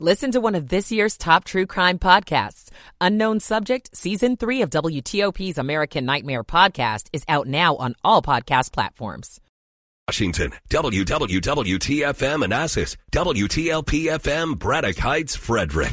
Listen 0.00 0.32
to 0.32 0.40
one 0.40 0.56
of 0.56 0.70
this 0.70 0.90
year's 0.90 1.16
top 1.16 1.44
true 1.44 1.66
crime 1.66 2.00
podcasts. 2.00 2.68
Unknown 3.00 3.38
Subject, 3.38 3.96
Season 3.96 4.36
3 4.36 4.62
of 4.62 4.70
WTOP's 4.70 5.56
American 5.56 6.04
Nightmare 6.04 6.42
podcast 6.42 7.06
is 7.12 7.22
out 7.28 7.46
now 7.46 7.76
on 7.76 7.94
all 8.02 8.20
podcast 8.20 8.72
platforms. 8.72 9.40
Washington, 10.08 10.50
WWWTFM 10.68 12.40
Manassas, 12.40 12.96
WTLPFM 13.12 14.58
Braddock 14.58 14.96
Heights, 14.98 15.36
Frederick. 15.36 15.92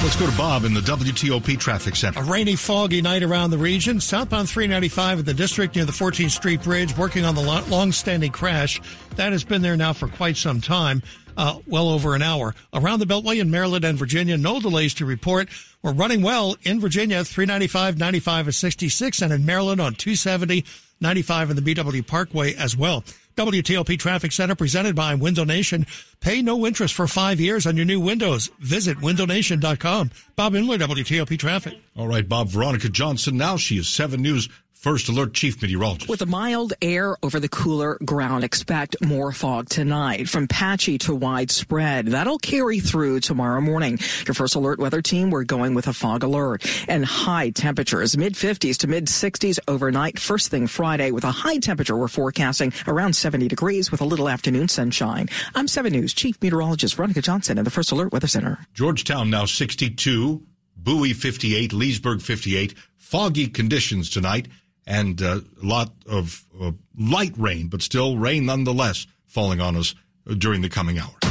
Let's 0.00 0.14
go 0.14 0.30
to 0.30 0.36
Bob 0.36 0.64
in 0.64 0.74
the 0.74 0.80
WTOP 0.80 1.58
traffic 1.58 1.96
center. 1.96 2.20
A 2.20 2.22
rainy, 2.22 2.54
foggy 2.54 3.02
night 3.02 3.24
around 3.24 3.50
the 3.50 3.58
region. 3.58 4.00
Southbound 4.00 4.48
395 4.48 5.18
at 5.18 5.26
the 5.26 5.34
district 5.34 5.74
near 5.74 5.84
the 5.84 5.92
14th 5.92 6.30
Street 6.30 6.62
Bridge, 6.62 6.96
working 6.96 7.24
on 7.24 7.34
the 7.34 7.42
long-standing 7.42 8.30
crash. 8.30 8.80
That 9.16 9.32
has 9.32 9.42
been 9.42 9.60
there 9.60 9.76
now 9.76 9.92
for 9.92 10.06
quite 10.06 10.36
some 10.36 10.60
time, 10.60 11.02
uh, 11.38 11.60
well 11.66 11.88
over 11.88 12.14
an 12.14 12.20
hour. 12.20 12.54
Around 12.74 12.98
the 12.98 13.06
Beltway 13.06 13.40
in 13.40 13.50
Maryland 13.50 13.84
and 13.84 13.96
Virginia, 13.96 14.36
no 14.36 14.60
delays 14.60 14.92
to 14.94 15.06
report. 15.06 15.48
We're 15.82 15.94
running 15.94 16.20
well 16.20 16.56
in 16.64 16.80
Virginia, 16.80 17.24
395, 17.24 17.96
95, 17.96 18.46
and 18.48 18.54
66, 18.54 19.22
and 19.22 19.32
in 19.32 19.46
Maryland 19.46 19.80
on 19.80 19.94
270, 19.94 20.64
95 21.00 21.50
and 21.50 21.58
the 21.58 21.74
BW 21.74 22.06
Parkway 22.06 22.54
as 22.54 22.76
well. 22.76 23.04
WTOP 23.36 23.96
Traffic 24.00 24.32
Center 24.32 24.56
presented 24.56 24.96
by 24.96 25.14
Window 25.14 25.44
Nation. 25.44 25.86
Pay 26.18 26.42
no 26.42 26.66
interest 26.66 26.92
for 26.92 27.06
five 27.06 27.38
years 27.38 27.68
on 27.68 27.76
your 27.76 27.86
new 27.86 28.00
windows. 28.00 28.50
Visit 28.58 28.98
windownation.com. 28.98 30.10
Bob 30.34 30.54
Imler, 30.54 30.76
WTOP 30.76 31.38
Traffic. 31.38 31.78
All 31.96 32.08
right, 32.08 32.28
Bob. 32.28 32.48
Veronica 32.48 32.88
Johnson. 32.88 33.36
Now 33.36 33.56
she 33.56 33.78
is 33.78 33.86
7 33.86 34.20
News 34.20 34.48
First 34.78 35.08
Alert 35.08 35.34
Chief 35.34 35.60
Meteorologist. 35.60 36.08
With 36.08 36.22
a 36.22 36.26
mild 36.26 36.72
air 36.80 37.16
over 37.24 37.40
the 37.40 37.48
cooler 37.48 37.98
ground, 38.04 38.44
expect 38.44 38.94
more 39.04 39.32
fog 39.32 39.68
tonight 39.68 40.28
from 40.28 40.46
patchy 40.46 40.98
to 40.98 41.16
widespread. 41.16 42.06
That'll 42.06 42.38
carry 42.38 42.78
through 42.78 43.18
tomorrow 43.18 43.60
morning. 43.60 43.98
Your 44.24 44.34
First 44.34 44.54
Alert 44.54 44.78
weather 44.78 45.02
team, 45.02 45.30
we're 45.30 45.42
going 45.42 45.74
with 45.74 45.88
a 45.88 45.92
fog 45.92 46.22
alert 46.22 46.64
and 46.86 47.04
high 47.04 47.50
temperatures, 47.50 48.16
mid 48.16 48.34
50s 48.34 48.76
to 48.76 48.86
mid 48.86 49.06
60s 49.06 49.58
overnight. 49.66 50.20
First 50.20 50.48
thing 50.52 50.68
Friday 50.68 51.10
with 51.10 51.24
a 51.24 51.32
high 51.32 51.58
temperature 51.58 51.96
we're 51.96 52.06
forecasting 52.06 52.72
around 52.86 53.14
70 53.14 53.48
degrees 53.48 53.90
with 53.90 54.00
a 54.00 54.04
little 54.04 54.28
afternoon 54.28 54.68
sunshine. 54.68 55.28
I'm 55.56 55.66
7 55.66 55.92
News 55.92 56.14
Chief 56.14 56.40
Meteorologist 56.40 56.94
Veronica 56.94 57.20
Johnson 57.20 57.58
at 57.58 57.64
the 57.64 57.72
First 57.72 57.90
Alert 57.90 58.12
Weather 58.12 58.28
Center. 58.28 58.60
Georgetown 58.74 59.28
now 59.28 59.44
62, 59.44 60.40
Bowie 60.76 61.14
58, 61.14 61.72
Leesburg 61.72 62.22
58. 62.22 62.76
Foggy 62.96 63.48
conditions 63.48 64.10
tonight 64.10 64.46
and 64.88 65.20
a 65.20 65.42
lot 65.62 65.92
of 66.08 66.44
uh, 66.60 66.72
light 66.98 67.34
rain, 67.36 67.68
but 67.68 67.82
still 67.82 68.16
rain 68.16 68.46
nonetheless 68.46 69.06
falling 69.26 69.60
on 69.60 69.76
us 69.76 69.94
during 70.38 70.62
the 70.62 70.68
coming 70.68 70.98
hours. 70.98 71.27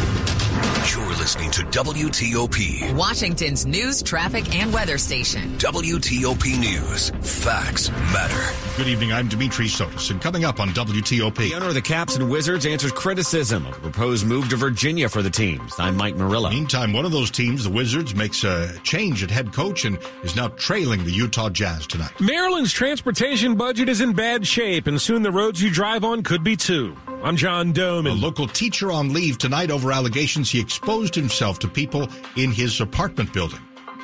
You're 1.27 1.39
listening 1.41 1.71
to 1.73 1.79
WTOP, 1.83 2.95
Washington's 2.95 3.65
news, 3.65 4.01
traffic, 4.01 4.55
and 4.55 4.71
weather 4.71 4.97
station. 4.97 5.57
WTOP 5.57 6.57
News. 6.57 7.09
Facts 7.21 7.89
matter. 7.89 8.55
Good 8.77 8.87
evening. 8.87 9.11
I'm 9.11 9.27
Dimitri 9.27 9.65
Sotis, 9.65 10.09
and 10.09 10.21
coming 10.21 10.45
up 10.45 10.61
on 10.61 10.69
WTOP. 10.69 11.35
The 11.35 11.53
owner 11.55 11.67
of 11.67 11.73
the 11.73 11.81
Caps 11.81 12.15
and 12.15 12.29
Wizards 12.29 12.65
answers 12.65 12.93
criticism 12.93 13.65
of 13.65 13.75
the 13.75 13.81
proposed 13.81 14.25
move 14.25 14.47
to 14.49 14.55
Virginia 14.55 15.09
for 15.09 15.21
the 15.21 15.29
teams. 15.29 15.73
I'm 15.77 15.97
Mike 15.97 16.15
Murillo. 16.15 16.49
Meantime, 16.49 16.93
one 16.93 17.03
of 17.03 17.11
those 17.11 17.29
teams, 17.29 17.65
the 17.65 17.71
Wizards, 17.71 18.15
makes 18.15 18.45
a 18.45 18.79
change 18.83 19.21
at 19.21 19.29
head 19.29 19.51
coach 19.51 19.83
and 19.83 19.99
is 20.23 20.37
now 20.37 20.47
trailing 20.47 21.03
the 21.03 21.11
Utah 21.11 21.49
Jazz 21.49 21.87
tonight. 21.87 22.11
Maryland's 22.21 22.71
transportation 22.71 23.55
budget 23.55 23.89
is 23.89 23.99
in 23.99 24.13
bad 24.13 24.47
shape, 24.47 24.87
and 24.87 25.01
soon 25.01 25.23
the 25.23 25.31
roads 25.31 25.61
you 25.61 25.71
drive 25.71 26.05
on 26.05 26.23
could 26.23 26.43
be 26.43 26.55
too. 26.55 26.95
I'm 27.23 27.35
John 27.35 27.73
Domen. 27.73 28.11
A 28.11 28.13
local 28.13 28.47
teacher 28.47 28.91
on 28.91 29.11
leave 29.11 29.39
tonight 29.39 29.71
over 29.71 29.91
allegations 29.91 30.51
he 30.51 30.59
exposed 30.61 31.16
himself 31.17 31.59
to 31.59 31.67
people 31.67 32.07
in 32.37 32.51
his 32.51 32.79
apartment 32.79 33.33
building. 33.33 33.59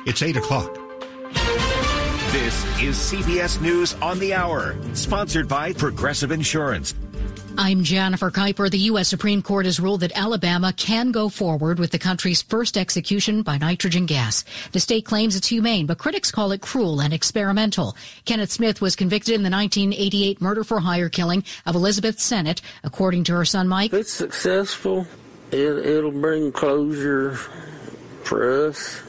It's 0.06 0.22
8 0.22 0.36
o'clock. 0.36 0.78
This 2.32 2.64
is 2.82 2.96
CBS 2.96 3.60
News 3.62 3.94
on 4.02 4.18
the 4.18 4.34
Hour, 4.34 4.76
sponsored 4.92 5.48
by 5.48 5.72
Progressive 5.72 6.32
Insurance. 6.32 6.94
I'm 7.56 7.84
Jennifer 7.84 8.32
Keiper. 8.32 8.68
The 8.68 8.78
U.S. 8.90 9.06
Supreme 9.08 9.40
Court 9.40 9.66
has 9.66 9.78
ruled 9.78 10.00
that 10.00 10.18
Alabama 10.18 10.72
can 10.72 11.12
go 11.12 11.28
forward 11.28 11.78
with 11.78 11.92
the 11.92 12.00
country's 12.00 12.42
first 12.42 12.76
execution 12.76 13.42
by 13.42 13.58
nitrogen 13.58 14.06
gas. 14.06 14.44
The 14.72 14.80
state 14.80 15.04
claims 15.04 15.36
it's 15.36 15.46
humane, 15.46 15.86
but 15.86 15.98
critics 15.98 16.32
call 16.32 16.50
it 16.50 16.60
cruel 16.60 17.00
and 17.00 17.14
experimental. 17.14 17.96
Kenneth 18.24 18.50
Smith 18.50 18.80
was 18.80 18.96
convicted 18.96 19.36
in 19.36 19.44
the 19.44 19.50
1988 19.50 20.40
murder 20.40 20.64
for 20.64 20.80
hire 20.80 21.08
killing 21.08 21.44
of 21.64 21.76
Elizabeth 21.76 22.18
Sennett. 22.18 22.60
According 22.82 23.22
to 23.24 23.34
her 23.34 23.44
son 23.44 23.68
Mike, 23.68 23.92
it's 23.92 24.12
successful. 24.12 25.06
It, 25.54 25.86
it'll 25.86 26.10
bring 26.10 26.50
closure 26.50 27.36
for 28.24 28.66
us 28.66 29.00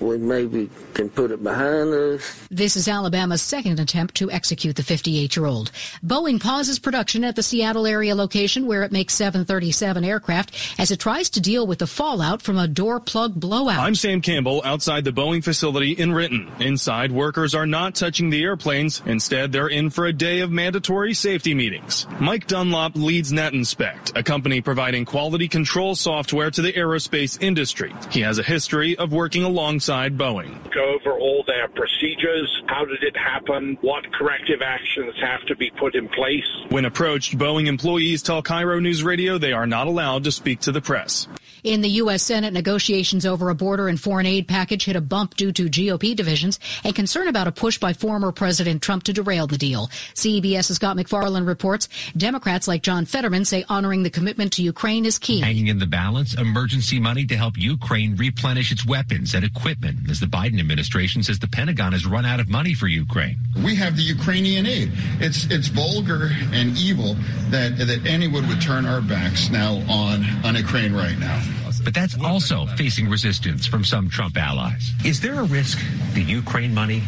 we 0.00 0.18
maybe 0.18 0.70
can 0.94 1.10
put 1.10 1.30
it 1.30 1.42
behind 1.42 1.92
us. 1.92 2.46
This 2.50 2.76
is 2.76 2.88
Alabama's 2.88 3.42
second 3.42 3.78
attempt 3.78 4.14
to 4.16 4.30
execute 4.30 4.76
the 4.76 4.82
58 4.82 5.36
year 5.36 5.46
old. 5.46 5.70
Boeing 6.04 6.40
pauses 6.40 6.78
production 6.78 7.22
at 7.24 7.36
the 7.36 7.42
Seattle 7.42 7.86
area 7.86 8.14
location 8.14 8.66
where 8.66 8.82
it 8.82 8.92
makes 8.92 9.14
737 9.14 10.04
aircraft 10.04 10.56
as 10.78 10.90
it 10.90 11.00
tries 11.00 11.30
to 11.30 11.40
deal 11.40 11.66
with 11.66 11.78
the 11.78 11.86
fallout 11.86 12.42
from 12.42 12.58
a 12.58 12.66
door 12.66 13.00
plug 13.00 13.34
blowout. 13.34 13.80
I'm 13.80 13.94
Sam 13.94 14.20
Campbell 14.20 14.62
outside 14.64 15.04
the 15.04 15.12
Boeing 15.12 15.44
facility 15.44 15.92
in 15.92 16.14
Renton. 16.14 16.50
Inside, 16.60 17.12
workers 17.12 17.54
are 17.54 17.66
not 17.66 17.94
touching 17.94 18.30
the 18.30 18.42
airplanes. 18.42 19.02
Instead, 19.06 19.52
they're 19.52 19.68
in 19.68 19.90
for 19.90 20.06
a 20.06 20.12
day 20.12 20.40
of 20.40 20.50
mandatory 20.50 21.14
safety 21.14 21.54
meetings. 21.54 22.06
Mike 22.18 22.46
Dunlop 22.46 22.96
leads 22.96 23.32
NetInspect, 23.32 24.16
a 24.16 24.22
company 24.22 24.60
providing 24.60 25.04
quality 25.04 25.48
control 25.48 25.94
software 25.94 26.50
to 26.50 26.62
the 26.62 26.72
aerospace 26.72 27.40
industry. 27.42 27.94
He 28.10 28.20
has 28.20 28.38
a 28.38 28.42
history 28.42 28.96
of 28.96 29.12
working 29.12 29.42
alongside 29.44 29.89
inside 29.90 30.16
Boeing. 30.16 30.72
Go 30.72 30.94
over 30.94 31.18
all 31.18 31.42
their 31.48 31.66
procedures. 31.66 32.62
How 32.66 32.84
did 32.84 33.02
it 33.02 33.16
happen? 33.16 33.76
What 33.80 34.04
corrective 34.12 34.62
actions 34.62 35.14
have 35.20 35.44
to 35.46 35.56
be 35.56 35.72
put 35.80 35.96
in 35.96 36.08
place? 36.08 36.44
When 36.68 36.84
approached, 36.84 37.36
Boeing 37.36 37.66
employees 37.66 38.22
tell 38.22 38.40
KIRO 38.40 38.80
News 38.80 39.02
Radio 39.02 39.36
they 39.36 39.52
are 39.52 39.66
not 39.66 39.88
allowed 39.88 40.22
to 40.24 40.30
speak 40.30 40.60
to 40.60 40.70
the 40.70 40.80
press. 40.80 41.26
In 41.62 41.82
the 41.82 41.88
U.S. 41.88 42.22
Senate, 42.22 42.54
negotiations 42.54 43.26
over 43.26 43.50
a 43.50 43.54
border 43.54 43.88
and 43.88 44.00
foreign 44.00 44.26
aid 44.26 44.48
package 44.48 44.86
hit 44.86 44.96
a 44.96 45.00
bump 45.00 45.36
due 45.36 45.52
to 45.52 45.68
GOP 45.68 46.16
divisions 46.16 46.58
and 46.84 46.94
concern 46.94 47.28
about 47.28 47.46
a 47.46 47.52
push 47.52 47.78
by 47.78 47.92
former 47.92 48.32
President 48.32 48.82
Trump 48.82 49.02
to 49.04 49.12
derail 49.12 49.46
the 49.46 49.58
deal. 49.58 49.88
CBS's 50.14 50.76
Scott 50.76 50.96
MacFarlane 50.96 51.44
reports 51.44 51.88
Democrats 52.16 52.66
like 52.66 52.82
John 52.82 53.04
Fetterman 53.04 53.44
say 53.44 53.64
honoring 53.68 54.02
the 54.02 54.10
commitment 54.10 54.54
to 54.54 54.62
Ukraine 54.62 55.04
is 55.04 55.18
key. 55.18 55.40
Hanging 55.40 55.66
in 55.66 55.78
the 55.78 55.86
balance, 55.86 56.34
emergency 56.34 56.98
money 56.98 57.26
to 57.26 57.36
help 57.36 57.58
Ukraine 57.58 58.16
replenish 58.16 58.72
its 58.72 58.86
weapons 58.86 59.34
and 59.34 59.44
equipment 59.44 60.10
as 60.10 60.20
the 60.20 60.26
Biden 60.26 60.58
administration 60.58 61.22
says 61.22 61.38
the 61.38 61.48
Pentagon 61.48 61.92
has 61.92 62.06
run 62.06 62.24
out 62.24 62.40
of 62.40 62.48
money 62.48 62.72
for 62.72 62.86
Ukraine. 62.86 63.36
We 63.62 63.74
have 63.76 63.96
the 63.96 64.02
Ukrainian 64.02 64.66
aid. 64.66 64.92
It's 65.20 65.44
it's 65.46 65.68
vulgar 65.68 66.30
and 66.52 66.76
evil 66.78 67.16
that 67.50 67.76
that 67.78 68.06
anyone 68.06 68.48
would 68.48 68.62
turn 68.62 68.86
our 68.86 69.02
backs 69.02 69.50
now 69.50 69.82
on 69.88 70.24
on 70.44 70.54
Ukraine 70.56 70.94
right 70.94 71.18
now. 71.18 71.40
But 71.84 71.94
that's 71.94 72.16
also 72.22 72.66
facing 72.76 73.08
resistance 73.08 73.66
from 73.66 73.84
some 73.84 74.08
Trump 74.08 74.36
allies. 74.36 74.92
Is 75.04 75.20
there 75.20 75.40
a 75.40 75.44
risk 75.44 75.78
the 76.14 76.22
Ukraine 76.22 76.74
money 76.74 77.00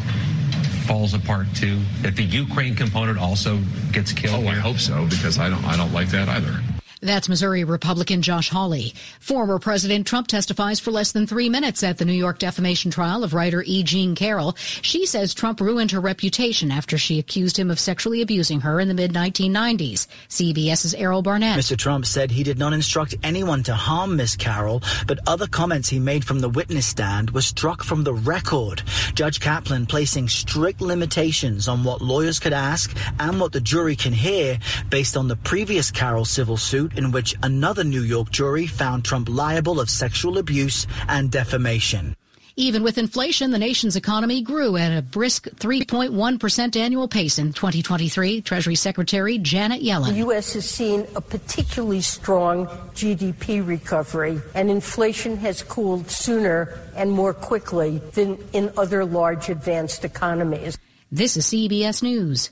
falls 0.86 1.14
apart 1.14 1.46
too? 1.54 1.80
That 2.02 2.16
the 2.16 2.24
Ukraine 2.24 2.74
component 2.74 3.18
also 3.18 3.58
gets 3.92 4.12
killed? 4.12 4.36
Oh, 4.36 4.40
here? 4.40 4.52
I 4.52 4.54
hope 4.54 4.78
so 4.78 5.06
because 5.06 5.38
I 5.38 5.48
don't 5.48 5.64
I 5.64 5.76
don't 5.76 5.92
like 5.92 6.08
that 6.08 6.28
either. 6.28 6.60
That's 7.02 7.28
Missouri 7.28 7.64
Republican 7.64 8.22
Josh 8.22 8.48
Hawley. 8.48 8.94
Former 9.18 9.58
President 9.58 10.06
Trump 10.06 10.28
testifies 10.28 10.78
for 10.78 10.92
less 10.92 11.10
than 11.10 11.26
three 11.26 11.48
minutes 11.48 11.82
at 11.82 11.98
the 11.98 12.04
New 12.04 12.12
York 12.12 12.38
defamation 12.38 12.92
trial 12.92 13.24
of 13.24 13.34
writer 13.34 13.64
E. 13.66 13.82
Jean 13.82 14.14
Carroll. 14.14 14.54
She 14.56 15.04
says 15.04 15.34
Trump 15.34 15.60
ruined 15.60 15.90
her 15.90 16.00
reputation 16.00 16.70
after 16.70 16.96
she 16.96 17.18
accused 17.18 17.56
him 17.58 17.72
of 17.72 17.80
sexually 17.80 18.22
abusing 18.22 18.60
her 18.60 18.78
in 18.78 18.86
the 18.86 18.94
mid 18.94 19.12
1990s. 19.12 20.06
CBS's 20.28 20.94
Errol 20.94 21.22
Barnett. 21.22 21.58
Mr. 21.58 21.76
Trump 21.76 22.06
said 22.06 22.30
he 22.30 22.44
did 22.44 22.56
not 22.56 22.72
instruct 22.72 23.16
anyone 23.24 23.64
to 23.64 23.74
harm 23.74 24.14
Miss 24.14 24.36
Carroll, 24.36 24.80
but 25.08 25.18
other 25.26 25.48
comments 25.48 25.88
he 25.88 25.98
made 25.98 26.24
from 26.24 26.38
the 26.38 26.48
witness 26.48 26.86
stand 26.86 27.30
were 27.30 27.42
struck 27.42 27.82
from 27.82 28.04
the 28.04 28.14
record. 28.14 28.80
Judge 29.14 29.40
Kaplan 29.40 29.86
placing 29.86 30.28
strict 30.28 30.80
limitations 30.80 31.66
on 31.66 31.82
what 31.82 32.00
lawyers 32.00 32.38
could 32.38 32.52
ask 32.52 32.96
and 33.18 33.40
what 33.40 33.50
the 33.50 33.60
jury 33.60 33.96
can 33.96 34.12
hear 34.12 34.60
based 34.88 35.16
on 35.16 35.26
the 35.26 35.34
previous 35.34 35.90
Carroll 35.90 36.24
civil 36.24 36.56
suit 36.56 36.91
in 36.96 37.10
which 37.12 37.34
another 37.42 37.84
New 37.84 38.02
York 38.02 38.30
jury 38.30 38.66
found 38.66 39.04
Trump 39.04 39.28
liable 39.28 39.80
of 39.80 39.90
sexual 39.90 40.38
abuse 40.38 40.86
and 41.08 41.30
defamation. 41.30 42.16
Even 42.56 42.82
with 42.82 42.98
inflation, 42.98 43.50
the 43.50 43.58
nation's 43.58 43.96
economy 43.96 44.42
grew 44.42 44.76
at 44.76 44.96
a 44.96 45.00
brisk 45.00 45.48
3.1% 45.48 46.76
annual 46.76 47.08
pace 47.08 47.38
in 47.38 47.54
2023. 47.54 48.42
Treasury 48.42 48.74
Secretary 48.74 49.38
Janet 49.38 49.82
Yellen. 49.82 50.08
The 50.08 50.18
U.S. 50.18 50.52
has 50.52 50.68
seen 50.68 51.06
a 51.16 51.22
particularly 51.22 52.02
strong 52.02 52.66
GDP 52.94 53.66
recovery, 53.66 54.40
and 54.54 54.70
inflation 54.70 55.38
has 55.38 55.62
cooled 55.62 56.10
sooner 56.10 56.78
and 56.94 57.10
more 57.10 57.32
quickly 57.32 57.98
than 58.12 58.36
in 58.52 58.70
other 58.76 59.06
large 59.06 59.48
advanced 59.48 60.04
economies. 60.04 60.76
This 61.10 61.38
is 61.38 61.46
CBS 61.46 62.02
News. 62.02 62.50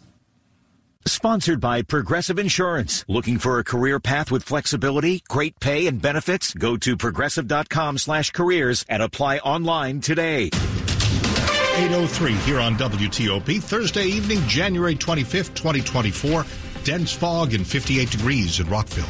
Sponsored 1.07 1.61
by 1.61 1.81
Progressive 1.81 2.39
Insurance. 2.39 3.07
Looking 3.09 3.39
for 3.39 3.59
a 3.59 3.65
career 3.65 3.99
path 3.99 4.31
with 4.31 4.43
flexibility, 4.43 5.23
great 5.29 5.59
pay, 5.59 5.87
and 5.87 6.01
benefits? 6.01 6.53
Go 6.53 6.77
to 6.77 6.95
progressive.com 6.95 7.97
slash 7.97 8.31
careers 8.33 8.85
and 8.87 9.03
apply 9.03 9.39
online 9.39 10.03
today. 10.03 10.51
803 11.77 12.35
here 12.35 12.61
on 12.61 12.77
WTOP, 12.77 13.63
Thursday 13.63 14.05
evening, 14.05 14.47
January 14.47 14.95
25th, 14.95 15.55
2024. 15.55 16.45
Dense 16.85 17.13
fog 17.13 17.55
and 17.55 17.67
58 17.67 18.11
degrees 18.11 18.61
in 18.61 18.69
Rockville. 18.69 19.07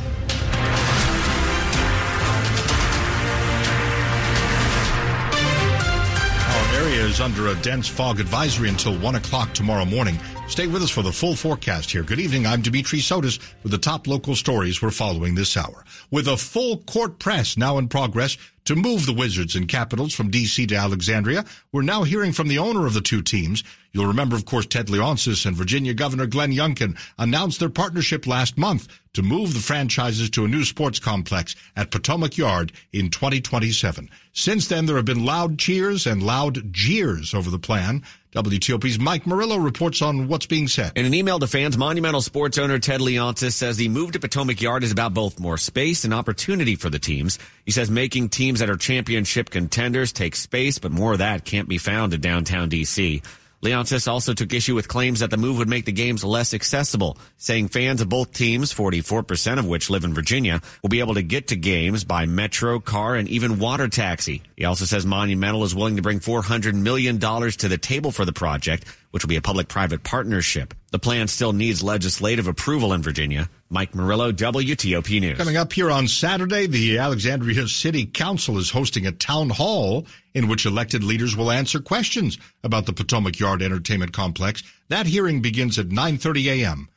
Our 6.46 6.74
area 6.82 7.04
is 7.04 7.20
under 7.20 7.48
a 7.48 7.56
dense 7.56 7.88
fog 7.88 8.20
advisory 8.20 8.68
until 8.68 8.96
1 8.96 9.16
o'clock 9.16 9.52
tomorrow 9.54 9.84
morning. 9.84 10.16
Stay 10.50 10.66
with 10.66 10.82
us 10.82 10.90
for 10.90 11.02
the 11.02 11.12
full 11.12 11.36
forecast 11.36 11.92
here. 11.92 12.02
Good 12.02 12.18
evening. 12.18 12.44
I'm 12.44 12.60
Dimitri 12.60 12.98
Sotis 12.98 13.38
with 13.62 13.70
the 13.70 13.78
top 13.78 14.08
local 14.08 14.34
stories 14.34 14.82
we're 14.82 14.90
following 14.90 15.36
this 15.36 15.56
hour. 15.56 15.84
With 16.10 16.26
a 16.26 16.36
full 16.36 16.78
court 16.78 17.20
press 17.20 17.56
now 17.56 17.78
in 17.78 17.86
progress 17.86 18.36
to 18.64 18.74
move 18.74 19.06
the 19.06 19.14
Wizards 19.14 19.54
and 19.54 19.68
Capitals 19.68 20.12
from 20.12 20.28
D.C. 20.28 20.66
to 20.66 20.74
Alexandria, 20.74 21.44
we're 21.70 21.82
now 21.82 22.02
hearing 22.02 22.32
from 22.32 22.48
the 22.48 22.58
owner 22.58 22.84
of 22.84 22.94
the 22.94 23.00
two 23.00 23.22
teams. 23.22 23.62
You'll 23.92 24.06
remember, 24.06 24.34
of 24.34 24.44
course, 24.44 24.66
Ted 24.66 24.88
Leonsis 24.88 25.46
and 25.46 25.56
Virginia 25.56 25.94
Governor 25.94 26.26
Glenn 26.26 26.52
Youngkin 26.52 26.98
announced 27.16 27.60
their 27.60 27.70
partnership 27.70 28.26
last 28.26 28.58
month 28.58 28.88
to 29.14 29.22
move 29.22 29.54
the 29.54 29.60
franchises 29.60 30.30
to 30.30 30.44
a 30.44 30.48
new 30.48 30.64
sports 30.64 30.98
complex 30.98 31.54
at 31.76 31.90
Potomac 31.90 32.36
Yard 32.36 32.72
in 32.92 33.08
2027. 33.08 34.10
Since 34.32 34.68
then, 34.68 34.86
there 34.86 34.96
have 34.96 35.04
been 35.04 35.24
loud 35.24 35.58
cheers 35.58 36.06
and 36.06 36.22
loud 36.22 36.72
jeers 36.72 37.34
over 37.34 37.50
the 37.50 37.58
plan. 37.58 38.02
WTOP's 38.32 39.00
Mike 39.00 39.26
Murillo 39.26 39.56
reports 39.56 40.02
on 40.02 40.28
what's 40.28 40.46
being 40.46 40.68
said. 40.68 40.92
In 40.94 41.04
an 41.04 41.14
email 41.14 41.40
to 41.40 41.48
fans, 41.48 41.76
Monumental 41.76 42.20
sports 42.20 42.58
owner 42.58 42.78
Ted 42.78 43.00
Leonsis 43.00 43.54
says 43.54 43.76
the 43.76 43.88
move 43.88 44.12
to 44.12 44.20
Potomac 44.20 44.62
Yard 44.62 44.84
is 44.84 44.92
about 44.92 45.12
both 45.12 45.40
more 45.40 45.58
space 45.58 46.04
and 46.04 46.14
opportunity 46.14 46.76
for 46.76 46.88
the 46.88 47.00
teams. 47.00 47.40
He 47.64 47.72
says 47.72 47.90
making 47.90 48.28
teams 48.28 48.60
that 48.60 48.70
are 48.70 48.76
championship 48.76 49.50
contenders 49.50 50.12
takes 50.12 50.38
space, 50.38 50.78
but 50.78 50.92
more 50.92 51.14
of 51.14 51.18
that 51.18 51.44
can't 51.44 51.68
be 51.68 51.78
found 51.78 52.14
in 52.14 52.20
downtown 52.20 52.68
D.C. 52.68 53.20
Leonsis 53.62 54.08
also 54.08 54.32
took 54.32 54.54
issue 54.54 54.74
with 54.74 54.88
claims 54.88 55.20
that 55.20 55.30
the 55.30 55.36
move 55.36 55.58
would 55.58 55.68
make 55.68 55.84
the 55.84 55.92
games 55.92 56.24
less 56.24 56.54
accessible, 56.54 57.18
saying 57.36 57.68
fans 57.68 58.00
of 58.00 58.08
both 58.08 58.32
teams, 58.32 58.72
44% 58.72 59.58
of 59.58 59.66
which 59.66 59.90
live 59.90 60.04
in 60.04 60.14
Virginia, 60.14 60.62
will 60.80 60.88
be 60.88 61.00
able 61.00 61.12
to 61.14 61.22
get 61.22 61.48
to 61.48 61.56
games 61.56 62.02
by 62.02 62.24
metro, 62.24 62.80
car, 62.80 63.16
and 63.16 63.28
even 63.28 63.58
water 63.58 63.86
taxi. 63.86 64.42
He 64.56 64.64
also 64.64 64.86
says 64.86 65.04
Monumental 65.04 65.62
is 65.64 65.74
willing 65.74 65.96
to 65.96 66.02
bring 66.02 66.20
$400 66.20 66.74
million 66.74 67.18
to 67.18 67.68
the 67.68 67.76
table 67.76 68.12
for 68.12 68.24
the 68.24 68.32
project, 68.32 68.86
which 69.10 69.24
will 69.24 69.28
be 69.28 69.36
a 69.36 69.42
public-private 69.42 70.02
partnership. 70.02 70.74
The 70.92 70.98
plan 70.98 71.28
still 71.28 71.52
needs 71.52 71.82
legislative 71.82 72.46
approval 72.46 72.92
in 72.92 73.02
Virginia. 73.02 73.48
Mike 73.68 73.94
Murillo, 73.94 74.32
WTOP 74.32 75.20
News. 75.20 75.38
Coming 75.38 75.56
up 75.56 75.72
here 75.72 75.90
on 75.90 76.08
Saturday, 76.08 76.66
the 76.66 76.98
Alexandria 76.98 77.68
City 77.68 78.06
Council 78.06 78.58
is 78.58 78.70
hosting 78.70 79.06
a 79.06 79.12
town 79.12 79.50
hall 79.50 80.06
in 80.34 80.48
which 80.48 80.66
elected 80.66 81.04
leaders 81.04 81.36
will 81.36 81.50
answer 81.50 81.80
questions 81.80 82.38
about 82.64 82.86
the 82.86 82.92
Potomac 82.92 83.38
Yard 83.38 83.62
Entertainment 83.62 84.12
Complex. 84.12 84.62
That 84.88 85.06
hearing 85.06 85.42
begins 85.42 85.78
at 85.78 85.88
9:30 85.88 86.62
a.m. 86.62 86.88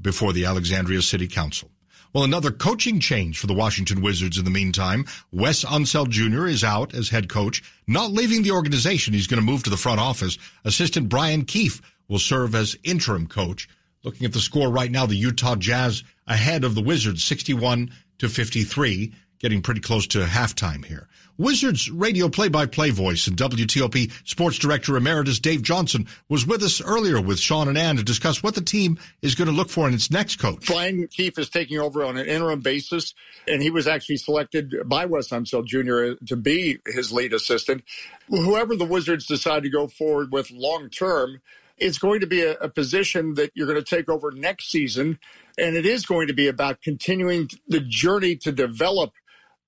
before 0.00 0.32
the 0.32 0.46
Alexandria 0.46 1.02
City 1.02 1.28
Council. 1.28 1.70
Well, 2.14 2.22
another 2.22 2.52
coaching 2.52 3.00
change 3.00 3.40
for 3.40 3.48
the 3.48 3.54
Washington 3.54 4.00
Wizards 4.00 4.38
in 4.38 4.44
the 4.44 4.50
meantime. 4.50 5.04
Wes 5.32 5.64
Unseld 5.64 6.10
Jr. 6.10 6.46
is 6.46 6.62
out 6.62 6.94
as 6.94 7.08
head 7.08 7.28
coach, 7.28 7.60
not 7.88 8.12
leaving 8.12 8.44
the 8.44 8.52
organization. 8.52 9.14
He's 9.14 9.26
going 9.26 9.40
to 9.40 9.44
move 9.44 9.64
to 9.64 9.70
the 9.70 9.76
front 9.76 9.98
office. 9.98 10.38
Assistant 10.64 11.08
Brian 11.08 11.44
Keefe 11.44 11.82
will 12.06 12.20
serve 12.20 12.54
as 12.54 12.76
interim 12.84 13.26
coach. 13.26 13.68
Looking 14.04 14.26
at 14.26 14.32
the 14.32 14.38
score 14.38 14.70
right 14.70 14.92
now, 14.92 15.06
the 15.06 15.16
Utah 15.16 15.56
Jazz 15.56 16.04
ahead 16.28 16.62
of 16.62 16.76
the 16.76 16.82
Wizards, 16.82 17.24
61 17.24 17.90
to 18.18 18.28
53, 18.28 19.12
getting 19.44 19.60
pretty 19.60 19.80
close 19.82 20.06
to 20.06 20.20
halftime 20.20 20.82
here. 20.82 21.06
Wizards 21.36 21.90
radio 21.90 22.30
play-by-play 22.30 22.88
voice 22.88 23.26
and 23.26 23.36
WTOP 23.36 24.10
sports 24.26 24.56
director 24.56 24.96
emeritus 24.96 25.38
Dave 25.38 25.60
Johnson 25.60 26.06
was 26.30 26.46
with 26.46 26.62
us 26.62 26.80
earlier 26.80 27.20
with 27.20 27.38
Sean 27.38 27.68
and 27.68 27.76
Ann 27.76 27.96
to 27.96 28.02
discuss 28.02 28.42
what 28.42 28.54
the 28.54 28.62
team 28.62 28.98
is 29.20 29.34
going 29.34 29.48
to 29.48 29.52
look 29.52 29.68
for 29.68 29.86
in 29.86 29.92
its 29.92 30.10
next 30.10 30.36
coach. 30.36 30.66
Brian 30.66 31.06
Keefe 31.08 31.38
is 31.38 31.50
taking 31.50 31.78
over 31.78 32.06
on 32.06 32.16
an 32.16 32.24
interim 32.26 32.60
basis, 32.60 33.12
and 33.46 33.60
he 33.60 33.68
was 33.68 33.86
actually 33.86 34.16
selected 34.16 34.72
by 34.86 35.04
Wes 35.04 35.28
Unseld 35.28 35.66
Jr. 35.66 36.24
to 36.24 36.36
be 36.36 36.78
his 36.86 37.12
lead 37.12 37.34
assistant. 37.34 37.84
Whoever 38.28 38.74
the 38.74 38.86
Wizards 38.86 39.26
decide 39.26 39.64
to 39.64 39.68
go 39.68 39.88
forward 39.88 40.32
with 40.32 40.50
long 40.50 40.88
term, 40.88 41.42
it's 41.76 41.98
going 41.98 42.20
to 42.20 42.26
be 42.26 42.40
a, 42.40 42.52
a 42.52 42.70
position 42.70 43.34
that 43.34 43.50
you're 43.54 43.66
going 43.66 43.82
to 43.82 43.84
take 43.84 44.08
over 44.08 44.30
next 44.30 44.70
season. 44.70 45.18
And 45.58 45.76
it 45.76 45.84
is 45.84 46.06
going 46.06 46.28
to 46.28 46.32
be 46.32 46.48
about 46.48 46.80
continuing 46.80 47.50
the 47.68 47.80
journey 47.80 48.36
to 48.36 48.50
develop 48.50 49.12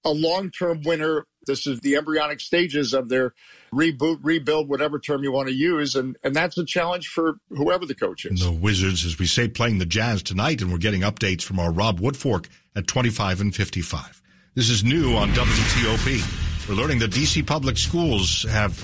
a 0.06 0.12
long 0.12 0.50
term 0.50 0.82
winner. 0.84 1.26
This 1.46 1.66
is 1.66 1.80
the 1.80 1.96
embryonic 1.96 2.40
stages 2.40 2.94
of 2.94 3.08
their 3.08 3.34
reboot, 3.72 4.18
rebuild, 4.22 4.68
whatever 4.68 4.98
term 4.98 5.22
you 5.22 5.32
want 5.32 5.48
to 5.48 5.54
use. 5.54 5.94
And, 5.94 6.16
and 6.24 6.34
that's 6.34 6.56
a 6.58 6.64
challenge 6.64 7.08
for 7.08 7.34
whoever 7.50 7.84
the 7.84 7.94
coach 7.94 8.24
is. 8.24 8.42
And 8.42 8.56
the 8.56 8.60
Wizards, 8.60 9.04
as 9.04 9.18
we 9.18 9.26
say, 9.26 9.48
playing 9.48 9.78
the 9.78 9.86
Jazz 9.86 10.22
tonight, 10.22 10.62
and 10.62 10.72
we're 10.72 10.78
getting 10.78 11.02
updates 11.02 11.42
from 11.42 11.58
our 11.60 11.70
Rob 11.70 12.00
Woodfork 12.00 12.46
at 12.74 12.86
25 12.86 13.40
and 13.40 13.54
55. 13.54 14.22
This 14.54 14.70
is 14.70 14.82
new 14.82 15.14
on 15.16 15.28
WTOP. 15.30 16.68
We're 16.68 16.74
learning 16.74 17.00
that 17.00 17.10
DC 17.10 17.46
public 17.46 17.76
schools 17.76 18.44
have 18.44 18.82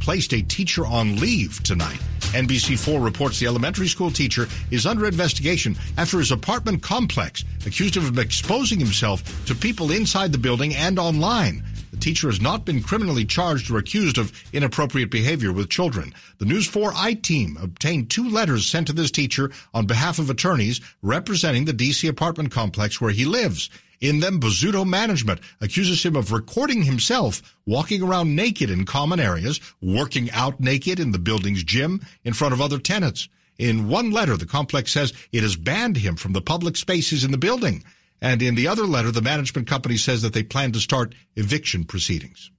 placed 0.00 0.32
a 0.32 0.42
teacher 0.42 0.86
on 0.86 1.16
leave 1.16 1.62
tonight. 1.62 2.00
NBC4 2.32 3.02
reports 3.04 3.40
the 3.40 3.46
elementary 3.46 3.88
school 3.88 4.10
teacher 4.10 4.46
is 4.70 4.86
under 4.86 5.06
investigation 5.06 5.76
after 5.98 6.18
his 6.18 6.30
apartment 6.30 6.80
complex 6.82 7.44
accused 7.66 7.96
him 7.96 8.06
of 8.06 8.18
exposing 8.18 8.78
himself 8.78 9.44
to 9.46 9.54
people 9.54 9.90
inside 9.90 10.30
the 10.30 10.38
building 10.38 10.74
and 10.76 10.98
online. 10.98 11.64
The 11.90 11.96
teacher 11.96 12.28
has 12.28 12.40
not 12.40 12.64
been 12.64 12.82
criminally 12.82 13.24
charged 13.24 13.68
or 13.68 13.78
accused 13.78 14.16
of 14.16 14.32
inappropriate 14.52 15.10
behavior 15.10 15.52
with 15.52 15.70
children. 15.70 16.14
The 16.38 16.44
News 16.44 16.68
4 16.68 16.92
I 16.94 17.14
team 17.14 17.58
obtained 17.60 18.10
two 18.10 18.28
letters 18.28 18.64
sent 18.64 18.86
to 18.86 18.92
this 18.92 19.10
teacher 19.10 19.50
on 19.74 19.86
behalf 19.86 20.20
of 20.20 20.30
attorneys 20.30 20.80
representing 21.02 21.64
the 21.64 21.74
DC 21.74 22.08
apartment 22.08 22.52
complex 22.52 23.00
where 23.00 23.10
he 23.10 23.24
lives. 23.24 23.70
In 24.00 24.20
them, 24.20 24.40
Bozzuto 24.40 24.86
Management 24.86 25.40
accuses 25.60 26.02
him 26.02 26.16
of 26.16 26.32
recording 26.32 26.82
himself 26.82 27.56
walking 27.66 28.02
around 28.02 28.34
naked 28.34 28.70
in 28.70 28.86
common 28.86 29.20
areas, 29.20 29.60
working 29.82 30.30
out 30.30 30.58
naked 30.58 30.98
in 30.98 31.12
the 31.12 31.18
building's 31.18 31.62
gym 31.62 32.00
in 32.24 32.32
front 32.32 32.54
of 32.54 32.62
other 32.62 32.78
tenants. 32.78 33.28
In 33.58 33.88
one 33.88 34.10
letter, 34.10 34.38
the 34.38 34.46
complex 34.46 34.90
says 34.90 35.12
it 35.32 35.42
has 35.42 35.54
banned 35.54 35.98
him 35.98 36.16
from 36.16 36.32
the 36.32 36.40
public 36.40 36.78
spaces 36.78 37.24
in 37.24 37.30
the 37.30 37.36
building. 37.36 37.84
And 38.22 38.40
in 38.40 38.54
the 38.54 38.68
other 38.68 38.84
letter, 38.84 39.10
the 39.10 39.20
management 39.20 39.68
company 39.68 39.98
says 39.98 40.22
that 40.22 40.32
they 40.32 40.42
plan 40.42 40.72
to 40.72 40.80
start 40.80 41.14
eviction 41.36 41.84
proceedings. 41.84 42.50